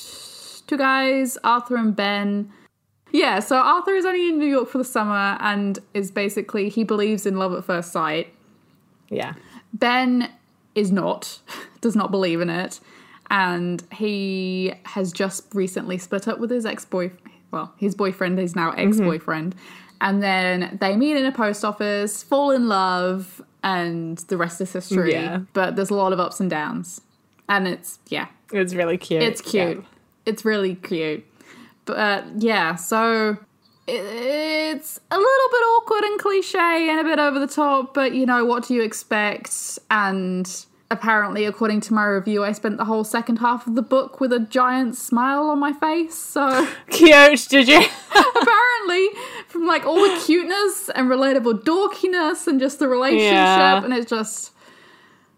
two 0.66 0.77
guys, 0.77 1.38
Arthur 1.44 1.77
and 1.77 1.94
Ben. 1.94 2.50
yeah, 3.12 3.40
so 3.40 3.57
Arthur 3.57 3.94
is 3.94 4.05
only 4.05 4.29
in 4.29 4.38
New 4.38 4.46
York 4.46 4.68
for 4.68 4.79
the 4.79 4.85
summer 4.85 5.37
and 5.40 5.79
is 5.92 6.11
basically 6.11 6.68
he 6.68 6.85
believes 6.85 7.27
in 7.27 7.37
love 7.37 7.53
at 7.55 7.64
first 7.64 7.92
sight. 7.92 8.33
Yeah. 9.09 9.35
Ben 9.72 10.31
is 10.74 10.90
not, 10.90 11.38
does 11.81 11.96
not 11.96 12.11
believe 12.11 12.40
in 12.40 12.50
it, 12.50 12.81
and 13.31 13.83
he 13.92 14.74
has 14.85 15.12
just 15.12 15.55
recently 15.55 15.98
split 15.98 16.29
up 16.29 16.38
with 16.38 16.50
his 16.50 16.66
ex 16.66 16.85
boyfriend. 16.85 17.20
Well, 17.50 17.72
his 17.77 17.94
boyfriend 17.94 18.38
is 18.40 18.57
now 18.57 18.72
mm-hmm. 18.72 18.88
ex 18.88 18.98
boyfriend. 18.98 19.55
And 20.00 20.22
then 20.22 20.77
they 20.81 20.96
meet 20.96 21.16
in 21.16 21.24
a 21.24 21.33
post 21.33 21.64
office, 21.64 22.22
fall 22.22 22.50
in 22.50 22.68
love, 22.68 23.40
and 23.62 24.18
the 24.18 24.37
rest 24.37 24.61
is 24.61 24.72
history. 24.72 25.12
Yeah. 25.12 25.40
But 25.53 25.77
there's 25.77 25.90
a 25.90 25.94
lot 25.94 26.12
of 26.12 26.20
ups 26.20 26.40
and 26.40 26.50
downs. 26.50 27.00
And 27.48 27.68
it's, 27.68 28.00
yeah, 28.09 28.27
It's 28.53 28.74
really 28.74 28.98
cute. 28.98 29.22
it's 29.22 29.40
cute. 29.40 29.79
Yeah. 29.79 29.85
It's 30.27 30.45
really 30.45 30.75
cute. 30.77 31.25
But 31.85 32.25
yeah, 32.39 32.77
so 32.77 33.37
it, 33.87 33.93
it's 33.93 34.99
a 35.11 35.17
little 35.19 35.49
bit 35.51 35.63
awkward 35.77 36.05
and 36.05 36.19
cliche 36.21 36.89
and 36.91 37.01
a 37.01 37.05
bit 37.05 37.19
over 37.19 37.39
the 37.39 37.47
top, 37.47 37.93
but 37.95 38.15
you 38.15 38.25
know, 38.27 38.45
what 38.45 38.67
do 38.67 38.75
you 38.75 38.83
expect? 38.83 39.79
And 39.91 40.51
apparently, 40.91 41.45
according 41.45 41.83
to 41.83 41.93
my 41.95 42.05
review, 42.07 42.43
I 42.45 42.53
spent 42.53 42.79
the 42.79 42.85
whole 42.87 43.05
second 43.05 43.37
half 43.37 43.67
of 43.67 43.75
the 43.75 43.83
book 43.83 44.19
with 44.21 44.33
a 44.33 44.39
giant 44.41 44.97
smile 44.97 45.45
on 45.51 45.59
my 45.59 45.73
face. 45.75 46.15
So 46.15 46.67
Cute, 46.91 47.47
did 47.51 47.69
you? 47.69 47.83
apparently, 48.15 49.09
from 49.49 49.67
like 49.67 49.85
all 49.85 49.97
the 50.01 50.23
cuteness 50.27 50.89
and 50.95 51.11
relatable 51.11 51.65
dorkiness 51.65 52.47
and 52.47 52.59
just 52.59 52.79
the 52.79 52.89
relationship, 52.89 53.33
Yeah. 53.33 53.85
and 53.85 53.93
it's 53.93 54.09
just. 54.09 54.53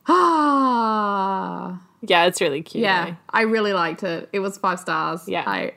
Ah. 0.08 1.80
Yeah, 2.08 2.24
it's 2.26 2.40
really 2.40 2.62
cute. 2.62 2.82
Yeah, 2.82 3.06
eh? 3.10 3.14
I 3.30 3.42
really 3.42 3.72
liked 3.72 4.02
it. 4.02 4.28
It 4.32 4.40
was 4.40 4.58
five 4.58 4.80
stars. 4.80 5.28
Yeah. 5.28 5.44
I, 5.46 5.72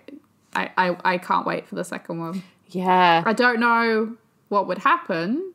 I, 0.53 0.71
I, 0.77 0.97
I 1.13 1.17
can't 1.17 1.45
wait 1.45 1.67
for 1.67 1.75
the 1.75 1.83
second 1.83 2.19
one. 2.19 2.43
Yeah. 2.67 3.23
I 3.25 3.33
don't 3.33 3.59
know 3.59 4.15
what 4.49 4.67
would 4.67 4.79
happen, 4.79 5.53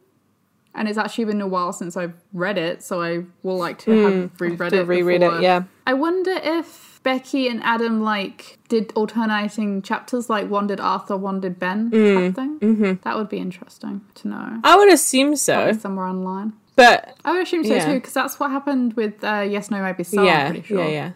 and 0.75 0.89
it's 0.89 0.99
actually 0.99 1.25
been 1.27 1.41
a 1.41 1.47
while 1.47 1.73
since 1.73 1.97
I've 1.97 2.15
read 2.33 2.59
it, 2.59 2.83
so 2.83 3.03
I 3.03 3.25
will 3.43 3.57
like 3.59 3.79
to 3.81 3.91
have 3.91 4.41
reread 4.41 4.71
to 4.71 4.81
it. 4.81 4.87
reread 4.87 5.21
before. 5.21 5.39
it, 5.39 5.43
yeah. 5.43 5.65
I 5.87 5.95
wonder 5.95 6.33
if 6.43 7.01
Becky 7.03 7.49
and 7.49 7.63
Adam 7.63 8.03
like 8.03 8.59
did 8.69 8.93
alternating 8.97 9.83
chapters, 9.83 10.31
like 10.31 10.49
one 10.49 10.67
did 10.67 10.81
Arthur, 10.81 11.17
one 11.17 11.41
did 11.41 11.59
Ben, 11.59 11.91
Mm. 11.91 12.27
type 12.27 12.35
thing. 12.37 12.59
Mm-hmm. 12.61 12.93
That 13.03 13.17
would 13.17 13.29
be 13.29 13.39
interesting 13.39 14.01
to 14.17 14.29
know. 14.29 14.61
I 14.65 14.77
would 14.77 14.93
assume 14.93 15.37
so. 15.37 15.73
Somewhere 15.73 16.07
online. 16.07 16.55
But 16.77 17.17
I 17.25 17.33
would 17.33 17.43
assume 17.43 17.65
so 17.65 17.75
Yeah. 17.75 17.87
too, 17.87 17.95
because 17.95 18.15
that's 18.15 18.41
what 18.41 18.51
happened 18.51 18.95
with 18.95 19.23
uh, 19.23 19.47
Yes, 19.49 19.71
No, 19.71 19.81
Maybe 19.83 20.03
So. 20.05 20.23
yeah, 20.25 20.53
sure. 20.63 20.79
yeah, 20.79 20.89
yeah. 20.89 21.11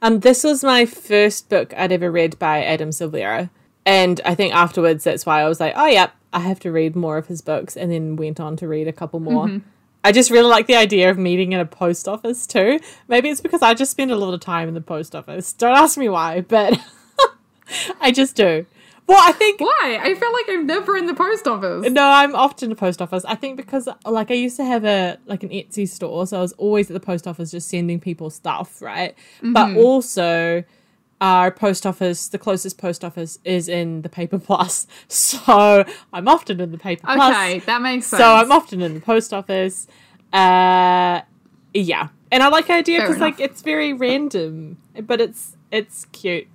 Um, 0.00 0.20
this 0.20 0.42
was 0.42 0.64
my 0.64 0.84
first 0.86 1.48
book 1.48 1.72
I'd 1.76 1.92
ever 1.92 2.10
read 2.10 2.38
by 2.38 2.64
Adam 2.64 2.90
Silvera, 2.90 3.50
and 3.86 4.20
I 4.24 4.34
think 4.34 4.54
afterwards 4.54 5.04
that's 5.04 5.24
why 5.26 5.42
I 5.42 5.48
was 5.48 5.60
like, 5.60 5.74
oh 5.76 5.86
yep, 5.86 6.12
I 6.32 6.40
have 6.40 6.58
to 6.60 6.72
read 6.72 6.96
more 6.96 7.18
of 7.18 7.26
his 7.26 7.40
books, 7.42 7.76
and 7.76 7.92
then 7.92 8.16
went 8.16 8.40
on 8.40 8.56
to 8.56 8.66
read 8.68 8.88
a 8.88 8.92
couple 8.92 9.20
more. 9.20 9.46
Mm-hmm. 9.46 9.68
I 10.04 10.10
just 10.10 10.30
really 10.32 10.48
like 10.48 10.66
the 10.66 10.74
idea 10.74 11.10
of 11.10 11.18
meeting 11.18 11.52
in 11.52 11.60
a 11.60 11.64
post 11.66 12.08
office 12.08 12.46
too. 12.48 12.80
Maybe 13.06 13.28
it's 13.28 13.40
because 13.40 13.62
I 13.62 13.74
just 13.74 13.92
spend 13.92 14.10
a 14.10 14.16
lot 14.16 14.34
of 14.34 14.40
time 14.40 14.66
in 14.66 14.74
the 14.74 14.80
post 14.80 15.14
office. 15.14 15.52
Don't 15.52 15.76
ask 15.76 15.96
me 15.96 16.08
why, 16.08 16.40
but 16.40 16.76
I 18.00 18.10
just 18.10 18.34
do. 18.34 18.66
Well, 19.06 19.18
I 19.20 19.32
think 19.32 19.60
Why? 19.60 20.00
I 20.00 20.14
feel 20.14 20.32
like 20.32 20.46
I'm 20.48 20.66
never 20.66 20.96
in 20.96 21.06
the 21.06 21.14
post 21.14 21.46
office. 21.46 21.90
no, 21.90 22.02
I'm 22.02 22.34
often 22.34 22.66
in 22.66 22.70
the 22.70 22.76
post 22.76 23.02
office. 23.02 23.24
I 23.24 23.34
think 23.34 23.56
because 23.56 23.88
like 24.06 24.30
I 24.30 24.34
used 24.34 24.56
to 24.56 24.64
have 24.64 24.84
a 24.84 25.18
like 25.26 25.42
an 25.42 25.50
Etsy 25.50 25.88
store, 25.88 26.26
so 26.26 26.38
I 26.38 26.40
was 26.40 26.52
always 26.52 26.90
at 26.90 26.94
the 26.94 27.00
post 27.00 27.26
office 27.26 27.50
just 27.50 27.68
sending 27.68 28.00
people 28.00 28.30
stuff, 28.30 28.80
right? 28.80 29.14
But 29.42 29.76
also 29.76 30.64
our 31.20 31.50
post 31.50 31.86
office, 31.86 32.28
the 32.28 32.38
closest 32.38 32.78
post 32.78 33.04
office 33.04 33.38
is 33.44 33.68
in 33.68 34.02
the 34.02 34.08
Paper 34.08 34.38
Plus. 34.38 34.86
So 35.08 35.84
I'm 36.12 36.26
often 36.26 36.60
in 36.60 36.72
the 36.72 36.78
Paper 36.78 37.06
Plus. 37.06 37.34
Okay, 37.34 37.58
that 37.60 37.82
makes 37.82 38.06
sense. 38.06 38.20
So 38.20 38.34
I'm 38.34 38.50
often 38.50 38.80
in 38.82 38.94
the 38.94 39.00
post 39.00 39.32
office. 39.32 39.86
Uh 40.32 41.20
yeah. 41.74 42.08
And 42.30 42.42
I 42.42 42.48
like 42.48 42.66
the 42.66 42.74
idea 42.74 43.00
because 43.02 43.18
like 43.18 43.40
it's 43.40 43.62
very 43.62 43.92
random, 43.92 44.78
but 45.02 45.20
it's 45.20 45.56
it's 45.70 46.06
cute. 46.06 46.48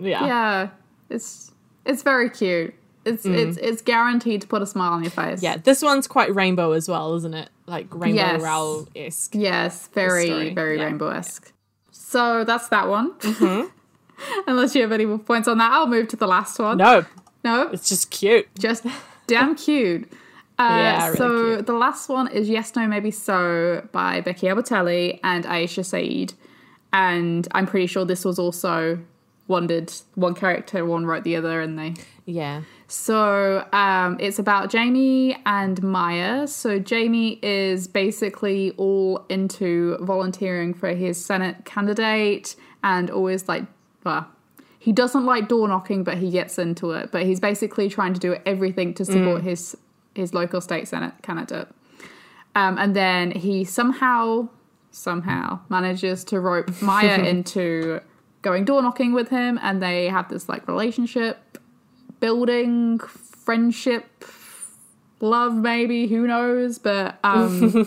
Yeah. 0.00 0.26
yeah, 0.26 0.68
it's 1.10 1.49
it's 1.90 2.02
very 2.02 2.30
cute. 2.30 2.74
It's 3.04 3.24
it's 3.24 3.56
it's 3.56 3.82
guaranteed 3.82 4.42
to 4.42 4.46
put 4.46 4.60
a 4.62 4.66
smile 4.66 4.92
on 4.92 5.02
your 5.02 5.10
face. 5.10 5.40
Mm. 5.40 5.42
Yeah, 5.42 5.56
this 5.56 5.80
one's 5.82 6.06
quite 6.06 6.34
rainbow 6.34 6.72
as 6.72 6.88
well, 6.88 7.14
isn't 7.16 7.32
it? 7.34 7.48
Like 7.66 7.86
Rainbow 7.90 8.16
Yes. 8.16 8.42
Rowell 8.42 8.88
esque. 8.94 9.34
Yes, 9.34 9.88
very 9.94 10.52
very 10.54 10.76
yeah. 10.78 10.84
rainbow 10.84 11.08
esque. 11.08 11.52
So 11.90 12.44
that's 12.44 12.68
that 12.68 12.88
one. 12.88 13.12
Mm-hmm. 13.20 13.68
Unless 14.46 14.74
you 14.74 14.82
have 14.82 14.92
any 14.92 15.06
more 15.06 15.18
points 15.18 15.48
on 15.48 15.56
that, 15.58 15.72
I'll 15.72 15.86
move 15.86 16.08
to 16.08 16.16
the 16.16 16.26
last 16.26 16.58
one. 16.58 16.76
No, 16.76 17.06
no, 17.42 17.68
it's 17.68 17.88
just 17.88 18.10
cute. 18.10 18.46
just 18.58 18.84
damn 19.26 19.54
cute. 19.56 20.12
Uh, 20.58 20.64
Yeah, 20.68 21.04
really 21.06 21.16
so 21.16 21.54
cute. 21.54 21.66
the 21.66 21.72
last 21.72 22.08
one 22.10 22.28
is 22.28 22.50
Yes, 22.50 22.76
No, 22.76 22.86
Maybe 22.86 23.10
So 23.10 23.88
by 23.92 24.20
Becky 24.20 24.46
Albertalli 24.46 25.18
and 25.24 25.46
Aisha 25.46 25.82
Saeed. 25.84 26.34
And 26.92 27.48
I'm 27.52 27.66
pretty 27.66 27.86
sure 27.86 28.04
this 28.04 28.26
was 28.26 28.38
also 28.38 28.98
one 29.50 29.66
did 29.66 29.92
one 30.14 30.34
character, 30.34 30.86
one 30.86 31.04
wrote 31.04 31.24
the 31.24 31.34
other, 31.34 31.60
and 31.60 31.76
they 31.78 31.94
Yeah. 32.24 32.62
So 32.86 33.66
um, 33.72 34.16
it's 34.20 34.38
about 34.38 34.70
Jamie 34.70 35.36
and 35.44 35.82
Maya. 35.82 36.46
So 36.46 36.78
Jamie 36.78 37.38
is 37.42 37.88
basically 37.88 38.70
all 38.76 39.26
into 39.28 39.98
volunteering 40.00 40.72
for 40.72 40.94
his 40.94 41.22
Senate 41.22 41.64
candidate 41.64 42.54
and 42.82 43.10
always 43.10 43.48
like, 43.48 43.64
well, 44.04 44.28
he 44.78 44.92
doesn't 44.92 45.26
like 45.26 45.48
door 45.48 45.68
knocking, 45.68 46.04
but 46.04 46.16
he 46.18 46.30
gets 46.30 46.58
into 46.58 46.92
it. 46.92 47.10
But 47.10 47.24
he's 47.24 47.40
basically 47.40 47.88
trying 47.88 48.14
to 48.14 48.20
do 48.20 48.36
everything 48.46 48.94
to 48.94 49.04
support 49.04 49.42
his 49.42 49.76
his 50.14 50.32
local 50.32 50.60
state 50.60 50.86
Senate 50.86 51.14
candidate. 51.22 51.68
Um, 52.54 52.78
and 52.78 52.94
then 52.94 53.32
he 53.32 53.64
somehow 53.64 54.48
somehow 54.92 55.60
manages 55.68 56.24
to 56.24 56.40
rope 56.40 56.70
Maya 56.82 57.18
into 57.32 58.00
going 58.42 58.64
door 58.64 58.82
knocking 58.82 59.12
with 59.12 59.28
him, 59.28 59.58
and 59.62 59.82
they 59.82 60.08
have 60.08 60.28
this 60.28 60.48
like 60.48 60.66
relationship 60.68 61.58
building 62.20 62.98
friendship 62.98 64.24
love 65.20 65.54
maybe 65.54 66.06
who 66.06 66.26
knows 66.26 66.78
but 66.78 67.18
um 67.24 67.86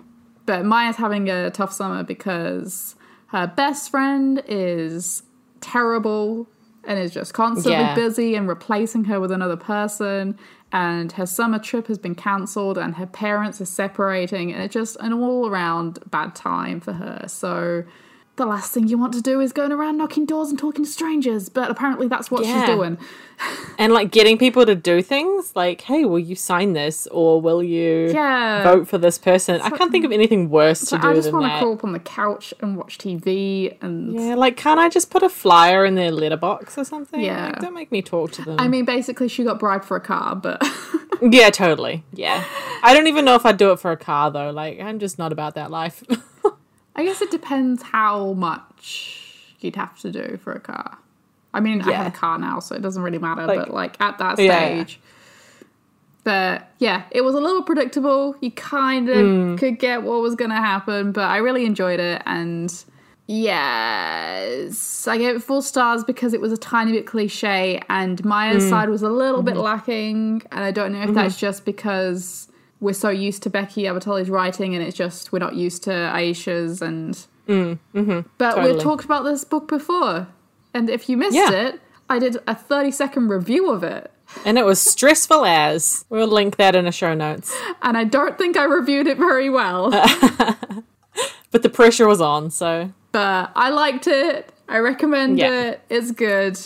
but 0.46 0.64
maya's 0.64 0.96
having 0.96 1.28
a 1.28 1.50
tough 1.50 1.72
summer 1.72 2.02
because 2.02 2.94
her 3.28 3.46
best 3.46 3.90
friend 3.90 4.42
is 4.46 5.22
terrible 5.60 6.48
and 6.84 6.98
is 6.98 7.12
just 7.12 7.34
constantly 7.34 7.72
Yeah. 7.72 7.94
busy 7.94 8.34
and 8.34 8.48
replacing 8.48 9.04
her 9.04 9.20
with 9.20 9.30
another 9.30 9.56
person 9.56 10.38
and 10.72 11.12
her 11.12 11.26
summer 11.26 11.58
trip 11.58 11.86
has 11.88 11.98
been 11.98 12.14
cancelled 12.14 12.78
and 12.78 12.94
her 12.96 13.06
parents 13.06 13.60
are 13.60 13.66
separating 13.66 14.52
and 14.52 14.62
it's 14.62 14.74
just 14.74 14.96
an 15.00 15.12
all 15.12 15.48
around 15.48 15.98
bad 16.10 16.34
time 16.34 16.80
for 16.80 16.92
her 16.94 17.24
so 17.28 17.84
the 18.40 18.46
last 18.46 18.72
thing 18.72 18.88
you 18.88 18.96
want 18.96 19.12
to 19.12 19.20
do 19.20 19.40
is 19.40 19.52
going 19.52 19.70
around 19.70 19.98
knocking 19.98 20.24
doors 20.24 20.48
and 20.50 20.58
talking 20.58 20.84
to 20.84 20.90
strangers 20.90 21.48
but 21.50 21.70
apparently 21.70 22.08
that's 22.08 22.30
what 22.30 22.44
Yeah. 22.44 22.64
she's 22.64 22.74
doing 22.74 22.96
And 23.78 23.94
like 23.94 24.10
getting 24.10 24.36
people 24.36 24.66
to 24.66 24.74
do 24.74 25.00
things 25.00 25.56
like, 25.56 25.80
hey, 25.80 26.04
will 26.04 26.18
you 26.18 26.34
sign 26.36 26.74
this 26.74 27.06
or 27.10 27.40
will 27.40 27.62
you 27.62 28.10
Yeah. 28.12 28.62
vote 28.62 28.86
for 28.86 28.98
this 28.98 29.16
person? 29.16 29.58
I 29.62 29.70
can't 29.70 29.90
think 29.90 30.04
of 30.04 30.12
anything 30.12 30.50
worse 30.50 30.84
to 30.86 30.96
Like, 30.96 31.02
do 31.02 31.08
I 31.08 31.14
just 31.14 31.32
want 31.32 31.46
to 31.50 31.58
curl 31.58 31.72
up 31.72 31.82
on 31.84 31.92
the 31.92 32.00
couch 32.00 32.52
and 32.60 32.76
watch 32.76 32.98
TV 32.98 33.74
and 33.80 34.12
Yeah, 34.14 34.34
like 34.34 34.58
can't 34.58 34.78
I 34.78 34.90
just 34.90 35.10
put 35.10 35.22
a 35.22 35.30
flyer 35.30 35.86
in 35.86 35.94
their 35.94 36.10
letterbox 36.10 36.76
or 36.76 36.84
something? 36.84 37.20
Yeah. 37.20 37.46
Like, 37.46 37.60
don't 37.60 37.72
make 37.74 37.90
me 37.90 38.02
talk 38.02 38.32
to 38.32 38.42
them. 38.42 38.56
I 38.60 38.68
mean 38.68 38.84
basically 38.84 39.28
she 39.28 39.42
got 39.44 39.58
bribed 39.58 39.86
for 39.86 39.96
a 39.96 40.00
car, 40.02 40.36
but 40.36 40.62
yeah, 41.22 41.48
totally. 41.48 42.04
Yeah. 42.12 42.44
I 42.82 42.92
don't 42.92 43.06
even 43.06 43.24
know 43.24 43.36
if 43.36 43.46
I'd 43.46 43.56
do 43.56 43.72
it 43.72 43.80
for 43.80 43.90
a 43.90 43.96
car 43.96 44.30
though. 44.30 44.50
Like 44.50 44.80
I'm 44.80 44.98
just 44.98 45.18
not 45.18 45.32
about 45.32 45.54
that 45.54 45.70
life. 45.70 46.02
I 46.96 47.04
guess 47.04 47.20
it 47.22 47.30
depends 47.30 47.82
how 47.82 48.32
much 48.34 49.54
you'd 49.60 49.76
have 49.76 49.98
to 50.00 50.10
do 50.10 50.38
for 50.42 50.52
a 50.52 50.60
car. 50.60 50.98
I 51.54 51.60
mean, 51.60 51.82
I 51.82 51.92
have 51.92 52.06
a 52.06 52.10
car 52.16 52.38
now, 52.38 52.60
so 52.60 52.74
it 52.74 52.82
doesn't 52.82 53.02
really 53.02 53.18
matter, 53.18 53.46
Like- 53.46 53.58
but 53.58 53.74
like 53.74 54.00
at 54.00 54.18
that 54.18 54.38
Yeah, 54.38 54.44
yeah. 54.44 54.84
stage. 54.84 55.00
But 56.22 56.68
yeah, 56.78 57.04
it 57.10 57.22
was 57.22 57.34
a 57.34 57.40
little 57.40 57.62
predictable. 57.62 58.36
You 58.40 58.50
kind 58.50 59.08
of 59.08 59.26
Hmm. 59.26 59.56
could 59.56 59.78
get 59.78 60.02
what 60.02 60.20
was 60.20 60.34
going 60.34 60.50
to 60.50 60.56
happen, 60.56 61.12
but 61.12 61.24
I 61.24 61.38
really 61.38 61.64
enjoyed 61.64 61.98
it. 61.98 62.22
And 62.26 62.70
yes, 63.26 65.08
I 65.08 65.16
gave 65.18 65.36
it 65.36 65.42
four 65.42 65.62
stars 65.62 66.04
because 66.04 66.34
it 66.34 66.40
was 66.40 66.52
a 66.52 66.56
tiny 66.56 66.92
bit 66.92 67.06
cliche, 67.06 67.80
and 67.88 68.22
Maya's 68.24 68.64
Hmm. 68.64 68.70
side 68.70 68.88
was 68.90 69.02
a 69.02 69.08
little 69.08 69.38
Mm-hmm. 69.40 69.46
bit 69.46 69.56
lacking. 69.56 70.42
And 70.52 70.62
I 70.64 70.70
don't 70.70 70.92
know 70.92 71.02
if 71.02 71.14
that's 71.14 71.38
just 71.38 71.64
because 71.64 72.48
we're 72.80 72.92
so 72.94 73.08
used 73.10 73.42
to 73.44 73.50
Becky 73.50 73.82
Albertalli's 73.84 74.30
writing, 74.30 74.74
and 74.74 74.82
it's 74.84 74.96
just 74.96 75.32
we're 75.32 75.38
not 75.38 75.54
used 75.54 75.82
to 75.84 75.90
Aisha's. 75.90 76.80
And 76.82 77.14
but 77.46 77.54
Mm, 77.94 78.24
Totally. 78.38 78.72
we've 78.72 78.82
talked 78.82 79.04
about 79.04 79.24
this 79.24 79.44
book 79.44 79.66
before, 79.68 80.28
and 80.72 80.88
if 80.88 81.08
you 81.08 81.16
missed 81.16 81.36
Yeah. 81.36 81.50
it, 81.50 81.80
I 82.08 82.18
did 82.18 82.36
a 82.46 82.54
thirty 82.54 82.90
second 82.90 83.28
review 83.28 83.70
of 83.70 83.82
it. 83.82 84.10
and 84.44 84.56
it 84.58 84.64
was 84.64 84.80
stressful 84.80 85.44
as. 85.44 86.04
We'll 86.08 86.28
link 86.28 86.54
that 86.56 86.76
in 86.76 86.84
the 86.84 86.92
show 86.92 87.14
notes. 87.14 87.52
and 87.82 87.96
I 87.98 88.04
don't 88.04 88.38
think 88.38 88.56
I 88.56 88.62
reviewed 88.64 89.06
it 89.08 89.18
very 89.18 89.50
well, 89.50 89.90
But 91.50 91.62
the 91.64 91.68
pressure 91.68 92.06
was 92.06 92.20
on, 92.20 92.50
so 92.50 92.92
but 93.12 93.50
I 93.56 93.70
liked 93.70 94.06
it. 94.06 94.52
I 94.68 94.78
recommend 94.78 95.38
Yeah. 95.38 95.62
it. 95.62 95.80
It's 95.90 96.12
good. 96.12 96.56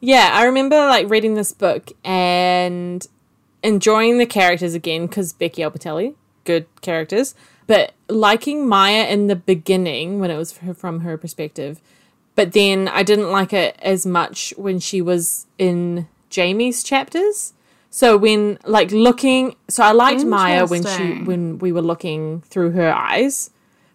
Yeah, 0.00 0.28
I 0.34 0.44
remember 0.44 0.76
like 0.76 1.08
reading 1.08 1.32
this 1.34 1.52
book 1.52 1.90
and 2.04 3.06
enjoying 3.66 4.18
the 4.18 4.26
characters 4.26 4.74
again 4.74 5.06
because 5.06 5.32
Becky 5.32 5.60
Albertalli, 5.60 6.14
good 6.44 6.66
characters, 6.82 7.34
but 7.66 7.92
liking 8.08 8.66
Maya 8.66 9.06
in 9.06 9.26
the 9.26 9.34
beginning 9.34 10.20
when 10.20 10.30
it 10.30 10.36
was 10.36 10.58
her, 10.58 10.72
from 10.72 11.00
her 11.00 11.18
perspective. 11.18 11.80
But 12.36 12.52
then 12.52 12.86
I 12.86 13.02
didn't 13.02 13.32
like 13.32 13.52
it 13.52 13.76
as 13.82 14.06
much 14.06 14.54
when 14.56 14.78
she 14.78 15.02
was 15.02 15.46
in 15.58 16.06
Jamie's 16.30 16.84
chapters. 16.84 17.54
So 17.90 18.16
when 18.16 18.58
like 18.64 18.92
looking, 18.92 19.56
so 19.68 19.82
I 19.82 19.92
liked 19.92 20.24
Maya 20.24 20.66
when 20.66 20.84
she 20.84 21.24
when 21.24 21.58
we 21.58 21.72
were 21.72 21.82
looking 21.82 22.42
through 22.42 22.72
her 22.72 22.92
eyes, 22.92 23.50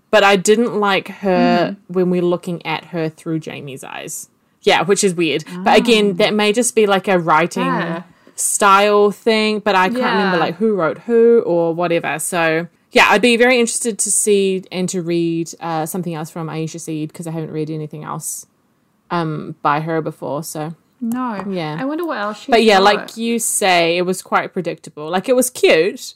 but 0.09 0.23
I 0.23 0.35
didn't 0.35 0.79
like 0.79 1.07
her 1.07 1.77
hmm. 1.87 1.93
when 1.93 2.09
we 2.09 2.19
were 2.19 2.27
looking 2.27 2.65
at 2.65 2.85
her 2.85 3.09
through 3.09 3.39
Jamie's 3.39 3.83
eyes. 3.83 4.27
Yeah, 4.63 4.83
which 4.83 5.03
is 5.03 5.13
weird. 5.13 5.45
But 5.63 5.67
ah. 5.67 5.75
again, 5.75 6.17
that 6.17 6.33
may 6.33 6.51
just 6.51 6.75
be 6.75 6.87
like 6.87 7.07
a 7.07 7.17
writing 7.17 7.63
Yeah. 7.63 8.03
Style 8.41 9.11
thing, 9.11 9.59
but 9.59 9.75
I 9.75 9.89
can't 9.89 10.01
remember 10.01 10.37
like 10.37 10.55
who 10.55 10.75
wrote 10.75 10.99
who 10.99 11.41
or 11.45 11.73
whatever. 11.73 12.19
So 12.19 12.67
yeah, 12.91 13.05
I'd 13.09 13.21
be 13.21 13.37
very 13.37 13.59
interested 13.59 13.97
to 13.99 14.11
see 14.11 14.63
and 14.71 14.87
to 14.89 15.01
read 15.01 15.51
uh, 15.59 15.85
something 15.85 16.13
else 16.13 16.29
from 16.29 16.47
Aisha 16.47 16.79
Saeed 16.79 17.09
because 17.09 17.25
I 17.25 17.31
haven't 17.31 17.51
read 17.51 17.69
anything 17.69 18.03
else 18.03 18.47
um, 19.09 19.55
by 19.61 19.79
her 19.79 20.01
before. 20.01 20.43
So, 20.43 20.75
No. 20.99 21.43
Yeah. 21.49 21.77
I 21.79 21.85
wonder 21.85 22.05
what 22.05 22.17
else 22.17 22.41
she. 22.41 22.51
but 22.51 22.63
yeah, 22.63 22.79
like 22.79 23.15
you 23.15 23.39
say, 23.39 23.97
it 23.97 24.01
was 24.01 24.21
quite 24.21 24.51
predictable. 24.51 25.09
Like 25.09 25.29
it 25.29 25.35
was 25.35 25.49
cute, 25.49 26.15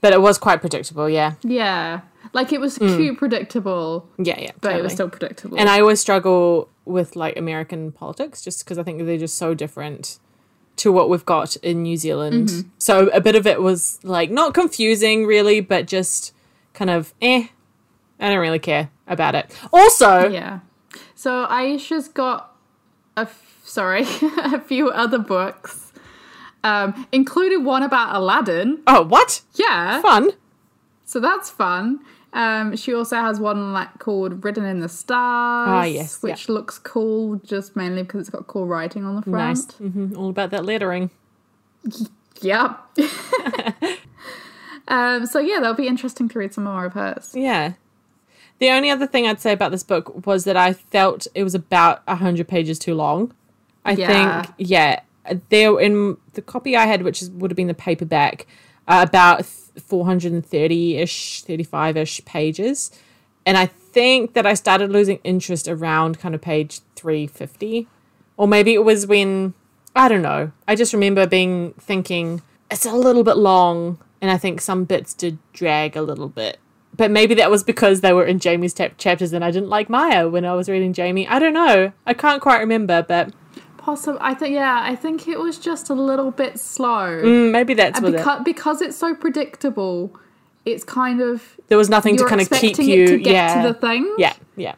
but 0.00 0.12
it 0.12 0.22
was 0.22 0.38
quite 0.38 0.60
predictable. 0.60 1.08
Yeah, 1.08 1.34
Yeah. 1.42 2.00
Like 2.32 2.52
it 2.52 2.60
was 2.60 2.78
cute, 2.78 3.18
predictable, 3.18 4.08
yeah, 4.16 4.38
yeah. 4.38 4.52
but 4.60 4.76
it 4.76 4.82
was 4.82 4.92
still 4.92 5.08
predictable. 5.08 5.58
And 5.58 5.68
I 5.68 5.80
always 5.80 6.00
struggle 6.00 6.68
with 6.84 7.16
like 7.16 7.36
American 7.36 7.90
politics 7.90 8.40
just 8.40 8.64
because 8.64 8.78
I 8.78 8.84
think 8.84 9.04
they're 9.04 9.18
just 9.18 9.36
so 9.36 9.52
different 9.52 10.18
to 10.80 10.90
what 10.90 11.08
we've 11.10 11.24
got 11.26 11.56
in 11.56 11.82
New 11.82 11.96
Zealand. 11.96 12.70
So 12.78 13.08
a 13.08 13.20
bit 13.20 13.34
of 13.36 13.46
it 13.46 13.60
was 13.60 13.98
like 14.02 14.30
not 14.30 14.54
confusing 14.54 15.26
really, 15.26 15.60
but 15.60 15.86
just 15.86 16.32
kind 16.72 16.90
of 16.90 17.12
eh. 17.20 17.48
I 18.18 18.28
don't 18.28 18.38
really 18.38 18.58
care 18.58 18.90
about 19.06 19.34
it. 19.34 19.50
Also, 19.72 20.28
yeah. 20.28 20.60
So 21.14 21.46
Aisha's 21.46 22.08
got 22.08 22.54
a 23.16 23.22
f- 23.22 23.60
sorry 23.64 24.02
a 24.22 24.60
few 24.60 24.88
other 24.90 25.18
books, 25.18 25.92
um, 26.64 27.06
included 27.12 27.58
one 27.58 27.82
about 27.82 28.14
Aladdin. 28.14 28.80
oh, 28.86 29.02
what? 29.04 29.42
Yeah. 29.54 30.00
Fun. 30.02 30.30
So 31.04 31.18
that's 31.20 31.50
fun. 31.50 32.00
Um, 32.32 32.76
she 32.76 32.94
also 32.94 33.16
has 33.16 33.40
one 33.40 33.72
like 33.72 33.98
called 33.98 34.44
"Written 34.44 34.64
in 34.64 34.78
the 34.80 34.88
Stars," 34.88 35.68
Ah, 35.68 35.84
yes, 35.84 36.22
which 36.22 36.48
looks 36.48 36.78
cool, 36.78 37.36
just 37.44 37.74
mainly 37.74 38.02
because 38.04 38.20
it's 38.20 38.30
got 38.30 38.46
cool 38.46 38.66
writing 38.66 39.04
on 39.04 39.16
the 39.16 39.22
front. 39.22 39.36
Nice. 39.80 39.90
hmm 39.92 40.16
All 40.16 40.30
about 40.30 40.50
that 40.50 40.64
lettering. 40.64 41.10
Yep. 42.42 42.80
um, 44.88 45.26
so 45.26 45.38
yeah, 45.38 45.58
that'll 45.60 45.74
be 45.74 45.86
interesting 45.88 46.28
to 46.28 46.38
read 46.38 46.54
some 46.54 46.64
more 46.64 46.84
of 46.86 46.92
hers. 46.94 47.32
Yeah. 47.34 47.74
The 48.58 48.70
only 48.70 48.90
other 48.90 49.06
thing 49.06 49.26
I'd 49.26 49.40
say 49.40 49.52
about 49.52 49.70
this 49.70 49.82
book 49.82 50.26
was 50.26 50.44
that 50.44 50.56
I 50.56 50.74
felt 50.74 51.26
it 51.34 51.42
was 51.44 51.54
about 51.54 52.06
100 52.06 52.46
pages 52.46 52.78
too 52.78 52.94
long. 52.94 53.32
I 53.84 53.92
Yeah. 53.92 54.42
think, 54.42 54.54
yeah, 54.58 55.00
there 55.48 55.80
in 55.80 56.16
the 56.34 56.42
copy 56.42 56.76
I 56.76 56.86
had, 56.86 57.02
which 57.02 57.22
is, 57.22 57.30
would 57.30 57.50
have 57.50 57.56
been 57.56 57.68
the 57.68 57.74
paperback, 57.74 58.46
uh, 58.86 59.04
about 59.08 59.44
430 59.78 60.96
ish, 60.96 61.42
35 61.42 61.96
ish 61.96 62.24
pages. 62.24 62.90
And 63.46 63.56
I 63.56 63.66
think 63.66 64.34
that 64.34 64.46
I 64.46 64.54
started 64.54 64.90
losing 64.90 65.18
interest 65.24 65.68
around 65.68 66.18
kind 66.18 66.34
of 66.34 66.40
page 66.40 66.80
350. 66.96 67.88
Or 68.36 68.46
maybe 68.46 68.74
it 68.74 68.84
was 68.84 69.06
when, 69.06 69.54
I 69.94 70.08
don't 70.08 70.22
know. 70.22 70.52
I 70.68 70.74
just 70.74 70.92
remember 70.92 71.26
being 71.26 71.72
thinking, 71.74 72.42
it's 72.70 72.86
a 72.86 72.92
little 72.92 73.24
bit 73.24 73.36
long. 73.36 73.98
And 74.20 74.30
I 74.30 74.36
think 74.36 74.60
some 74.60 74.84
bits 74.84 75.14
did 75.14 75.38
drag 75.52 75.96
a 75.96 76.02
little 76.02 76.28
bit. 76.28 76.58
But 76.94 77.10
maybe 77.10 77.34
that 77.34 77.50
was 77.50 77.64
because 77.64 78.00
they 78.00 78.12
were 78.12 78.24
in 78.24 78.38
Jamie's 78.38 78.74
tap- 78.74 78.98
chapters 78.98 79.32
and 79.32 79.44
I 79.44 79.50
didn't 79.50 79.70
like 79.70 79.88
Maya 79.88 80.28
when 80.28 80.44
I 80.44 80.54
was 80.54 80.68
reading 80.68 80.92
Jamie. 80.92 81.26
I 81.26 81.38
don't 81.38 81.54
know. 81.54 81.92
I 82.04 82.14
can't 82.14 82.42
quite 82.42 82.58
remember, 82.58 83.02
but 83.06 83.32
Possible. 83.80 84.18
I 84.20 84.34
think 84.34 84.54
yeah. 84.54 84.80
I 84.82 84.94
think 84.94 85.26
it 85.26 85.38
was 85.40 85.58
just 85.58 85.88
a 85.90 85.94
little 85.94 86.30
bit 86.30 86.60
slow. 86.60 87.22
mm, 87.22 87.50
maybe 87.50 87.72
that's 87.74 87.98
And 87.98 88.14
what 88.14 88.38
it. 88.40 88.44
because 88.44 88.82
it's 88.82 88.96
so 88.96 89.14
predictable, 89.14 90.14
it's 90.66 90.84
kind 90.84 91.20
of 91.22 91.56
There 91.68 91.78
was 91.78 91.88
nothing 91.88 92.16
to 92.18 92.26
kind 92.26 92.40
of 92.42 92.50
keep 92.50 92.78
you. 92.78 93.06
to 93.06 93.16
get 93.18 93.32
yeah. 93.32 93.62
to 93.62 93.68
the 93.72 93.74
thing. 93.74 94.14
yeah, 94.18 94.34
yeah. 94.56 94.74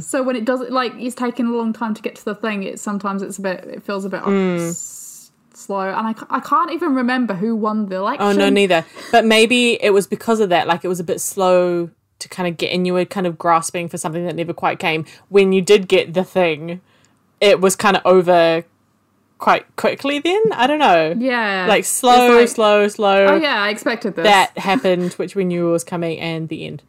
So 0.00 0.22
when 0.22 0.36
it 0.36 0.44
does 0.44 0.60
like 0.70 0.92
it's 0.96 1.14
taking 1.14 1.46
a 1.46 1.50
long 1.52 1.72
time 1.72 1.94
to 1.94 2.02
get 2.02 2.14
to 2.16 2.24
the 2.24 2.34
thing. 2.34 2.62
It 2.62 2.78
sometimes 2.78 3.22
it's 3.22 3.38
a 3.38 3.42
bit. 3.42 3.64
It 3.64 3.82
feels 3.82 4.04
a 4.04 4.08
bit 4.10 4.20
Hmm. 4.20 4.58
s- 4.58 5.32
slow, 5.54 5.80
and 5.88 6.06
I, 6.06 6.14
I 6.30 6.40
can't 6.40 6.70
even 6.70 6.94
remember 6.94 7.34
who 7.34 7.56
won 7.56 7.86
the 7.88 7.96
election. 7.96 8.26
Oh 8.26 8.32
no, 8.32 8.48
neither. 8.50 8.84
But 9.10 9.24
maybe 9.24 9.82
it 9.82 9.90
was 9.90 10.06
because 10.06 10.40
of 10.40 10.50
that. 10.50 10.66
Like 10.68 10.84
it 10.84 10.88
was 10.88 11.00
a 11.00 11.04
bit 11.04 11.20
slow 11.20 11.88
to 12.18 12.28
kind 12.28 12.46
of 12.46 12.56
get, 12.58 12.72
and 12.72 12.86
you 12.86 12.92
were 12.92 13.04
kind 13.06 13.26
of 13.26 13.38
grasping 13.38 13.88
for 13.88 13.96
something 13.98 14.24
that 14.26 14.36
never 14.36 14.52
quite 14.52 14.78
came. 14.78 15.04
When 15.30 15.52
you 15.52 15.62
did 15.62 15.88
get 15.88 16.12
the 16.14 16.24
thing, 16.24 16.80
it 17.40 17.60
was 17.60 17.76
kind 17.76 17.96
of 17.96 18.02
over 18.04 18.64
quite 19.38 19.76
quickly. 19.76 20.18
Then 20.18 20.42
I 20.52 20.66
don't 20.66 20.78
know. 20.78 21.14
Yeah, 21.18 21.66
Like 21.68 21.84
slow, 21.84 22.38
like- 22.38 22.48
slow, 22.48 22.88
slow. 22.88 23.26
Oh 23.26 23.36
yeah, 23.36 23.62
I 23.62 23.70
expected 23.70 24.16
this. 24.16 24.24
That 24.24 24.56
happened, 24.58 25.12
which 25.14 25.34
we 25.36 25.44
knew 25.44 25.70
was 25.70 25.84
coming, 25.84 26.18
and 26.20 26.48
the 26.48 26.66
end. 26.66 26.82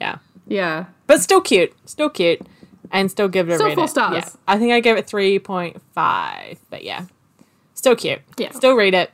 Yeah, 0.00 0.18
yeah, 0.46 0.86
but 1.06 1.20
still 1.20 1.40
cute, 1.40 1.72
still 1.84 2.08
cute, 2.10 2.40
and 2.92 3.10
still 3.10 3.28
give 3.28 3.48
it 3.48 3.54
a 3.54 3.56
Still 3.56 3.74
four 3.74 3.84
it. 3.84 3.88
stars. 3.88 4.14
Yeah. 4.14 4.30
I 4.46 4.58
think 4.58 4.72
I 4.72 4.80
gave 4.80 4.96
it 4.96 5.06
three 5.06 5.38
point 5.38 5.80
five, 5.94 6.58
but 6.70 6.84
yeah, 6.84 7.06
still 7.74 7.96
cute. 7.96 8.20
Yeah. 8.36 8.52
still 8.52 8.74
read 8.74 8.94
it. 8.94 9.10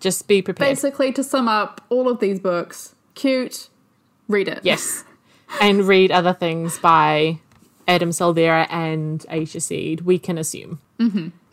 Just 0.00 0.28
be 0.28 0.40
prepared. 0.42 0.70
basically 0.70 1.12
to 1.12 1.24
sum 1.24 1.48
up 1.48 1.80
all 1.88 2.08
of 2.08 2.20
these 2.20 2.38
books, 2.38 2.94
cute. 3.14 3.68
Read 4.28 4.46
it. 4.46 4.60
Yes. 4.62 5.02
and 5.60 5.88
read 5.88 6.12
other 6.12 6.32
things 6.34 6.78
by 6.78 7.40
Adam 7.88 8.10
Silvera 8.10 8.66
and 8.70 9.20
Aisha 9.30 9.60
Saeed, 9.60 10.02
we 10.02 10.18
can 10.18 10.38
assume. 10.38 10.78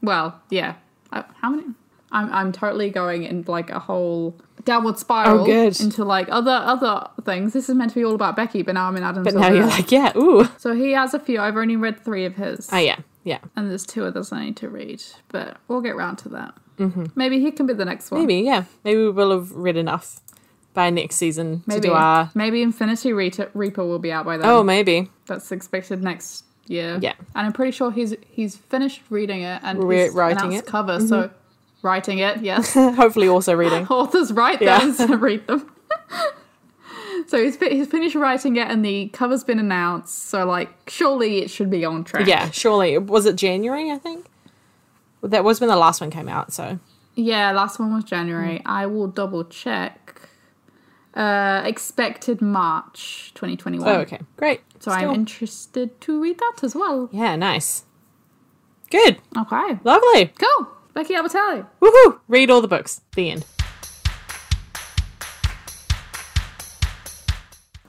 Well, 0.03 0.39
yeah. 0.49 0.75
Uh, 1.11 1.23
how 1.41 1.49
many? 1.49 1.63
I'm 2.11 2.31
I'm 2.31 2.51
totally 2.51 2.89
going 2.91 3.23
in 3.23 3.43
like 3.47 3.69
a 3.69 3.79
whole 3.79 4.35
downward 4.63 4.97
spiral 4.99 5.41
Oh, 5.41 5.45
good. 5.45 5.79
into 5.79 6.03
like 6.05 6.27
other 6.29 6.51
other 6.51 7.07
things. 7.23 7.53
This 7.53 7.69
is 7.69 7.75
meant 7.75 7.91
to 7.91 7.95
be 7.95 8.05
all 8.05 8.13
about 8.15 8.35
Becky, 8.35 8.61
but 8.61 8.73
now 8.75 8.87
I'm 8.87 8.95
in 8.97 9.03
Adam. 9.03 9.23
But 9.23 9.33
now 9.35 9.49
you're 9.51 9.65
like, 9.65 9.91
yeah, 9.91 10.11
ooh. 10.15 10.47
so 10.57 10.75
he 10.75 10.91
has 10.91 11.13
a 11.13 11.19
few. 11.19 11.39
I've 11.41 11.57
only 11.57 11.75
read 11.77 12.03
three 12.03 12.25
of 12.25 12.35
his. 12.35 12.69
Oh, 12.71 12.77
yeah, 12.77 12.99
yeah. 13.23 13.39
and 13.55 13.69
there's 13.69 13.85
two 13.85 14.05
others 14.05 14.31
I 14.31 14.45
need 14.45 14.57
to 14.57 14.69
read, 14.69 15.01
but 15.29 15.57
we'll 15.67 15.81
get 15.81 15.95
round 15.95 16.17
to 16.19 16.29
that. 16.29 16.53
Mm-hmm. 16.77 17.05
Maybe 17.15 17.39
he 17.39 17.51
can 17.51 17.65
be 17.65 17.73
the 17.73 17.85
next 17.85 18.11
one. 18.11 18.21
Maybe, 18.21 18.35
yeah. 18.41 18.65
Maybe 18.83 18.99
we 18.99 19.09
will 19.11 19.31
have 19.31 19.51
read 19.51 19.77
enough 19.77 20.19
by 20.75 20.89
next 20.91 21.15
season 21.15 21.63
maybe, 21.65 21.81
to 21.81 21.87
do 21.87 21.93
our. 21.93 22.29
maybe 22.35 22.61
Infinity 22.61 23.13
Reaper, 23.13 23.49
Reaper 23.55 23.83
will 23.83 23.97
be 23.99 24.11
out 24.11 24.25
by 24.25 24.37
then. 24.37 24.47
Oh, 24.47 24.61
maybe. 24.61 25.09
that's 25.25 25.51
expected 25.51 26.03
next 26.03 26.43
year. 26.67 26.99
Yeah. 27.01 27.13
and 27.33 27.47
I'm 27.47 27.53
pretty 27.53 27.71
sure 27.71 27.91
he's 27.91 28.13
he's 28.27 28.55
finished 28.55 29.01
reading 29.09 29.41
it 29.41 29.61
and 29.63 29.83
Re- 29.83 30.03
he's 30.03 30.13
writing 30.13 30.51
it. 30.53 30.65
Mm-hmm. 30.65 30.69
cover. 30.71 30.99
So 30.99 31.31
writing 31.81 32.19
it, 32.19 32.41
yes. 32.41 32.73
Hopefully, 32.73 33.27
also 33.27 33.53
reading. 33.55 33.87
Authors 33.89 34.31
write 34.31 34.61
Yeah. 34.61 34.79
those 34.79 34.99
and 34.99 35.21
read 35.21 35.47
them. 35.47 35.71
so 37.27 37.41
he's 37.43 37.55
he's 37.57 37.87
finished 37.87 38.15
writing 38.15 38.55
it 38.57 38.67
and 38.67 38.83
the 38.83 39.07
cover's 39.09 39.43
been 39.43 39.59
announced. 39.59 40.25
So 40.29 40.45
like, 40.45 40.69
surely 40.89 41.39
it 41.39 41.49
should 41.49 41.69
be 41.69 41.85
on 41.85 42.03
track. 42.03 42.27
Yeah, 42.27 42.49
surely. 42.51 42.97
Was 42.97 43.25
it 43.25 43.35
January, 43.35 43.89
I 43.91 43.97
think? 43.97 44.25
That 45.23 45.43
was 45.43 45.59
when 45.59 45.69
the 45.69 45.75
last 45.75 46.01
one 46.01 46.11
came 46.11 46.29
out, 46.29 46.53
so. 46.53 46.77
Yeah, 47.15 47.51
last 47.51 47.79
one 47.79 47.93
was 47.93 48.03
January. 48.03 48.61
I 48.65 48.85
will 48.85 49.07
double 49.07 49.43
check. 49.45 50.21
Uh, 51.15 51.61
expected 51.65 52.41
March 52.41 53.31
2021. 53.35 53.87
Oh, 53.87 54.01
okay. 54.01 54.19
Great. 54.35 54.61
So 54.79 54.91
Still- 54.91 55.09
I'm 55.11 55.15
interested 55.15 55.99
to 56.01 56.21
read 56.21 56.37
that 56.39 56.59
as 56.61 56.75
well. 56.75 57.07
Yeah, 57.11 57.35
nice. 57.37 57.85
Good. 58.89 59.19
Okay, 59.37 59.79
Lovely. 59.83 60.33
cool. 60.37 60.67
Becky 60.93 61.13
Albertalli. 61.13 61.65
Woohoo! 61.81 62.19
Read 62.27 62.49
all 62.51 62.61
the 62.61 62.67
books. 62.67 63.01
The 63.15 63.31
end. 63.31 63.45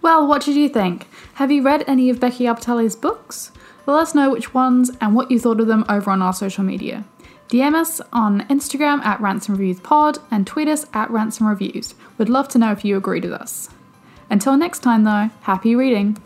Well, 0.03 0.27
what 0.27 0.43
did 0.45 0.55
you 0.57 0.69
think? 0.69 1.07
Have 1.35 1.51
you 1.51 1.62
read 1.62 1.85
any 1.87 2.11
of 2.11 2.21
Becky 2.21 2.45
Albertalli's 2.45 2.97
books? 2.97 3.51
Let 3.87 4.03
us 4.03 4.15
know 4.15 4.31
which 4.31 4.55
ones 4.55 4.91
and 5.01 5.15
what 5.15 5.31
you 5.31 5.39
thought 5.39 5.61
of 5.61 5.67
them 5.67 5.85
over 5.89 6.11
on 6.11 6.23
our 6.23 6.33
social 6.33 6.65
media. 6.65 7.05
DM 7.49 7.75
us 7.75 8.01
on 8.13 8.41
Instagram 8.49 9.05
at 9.05 9.21
Ransom 9.21 9.55
Reviews 9.55 9.81
Pod 9.81 10.19
and 10.31 10.47
tweet 10.47 10.67
us 10.67 10.87
at 10.93 11.11
Ransom 11.11 11.47
Reviews. 11.47 11.95
We'd 12.19 12.29
love 12.29 12.49
to 12.49 12.59
know 12.59 12.73
if 12.73 12.85
you 12.85 12.97
agreed 12.97 13.25
with 13.25 13.35
us. 13.35 13.69
Until 14.29 14.57
next 14.57 14.81
time, 14.81 15.05
though, 15.05 15.31
happy 15.43 15.77
reading. 15.77 16.19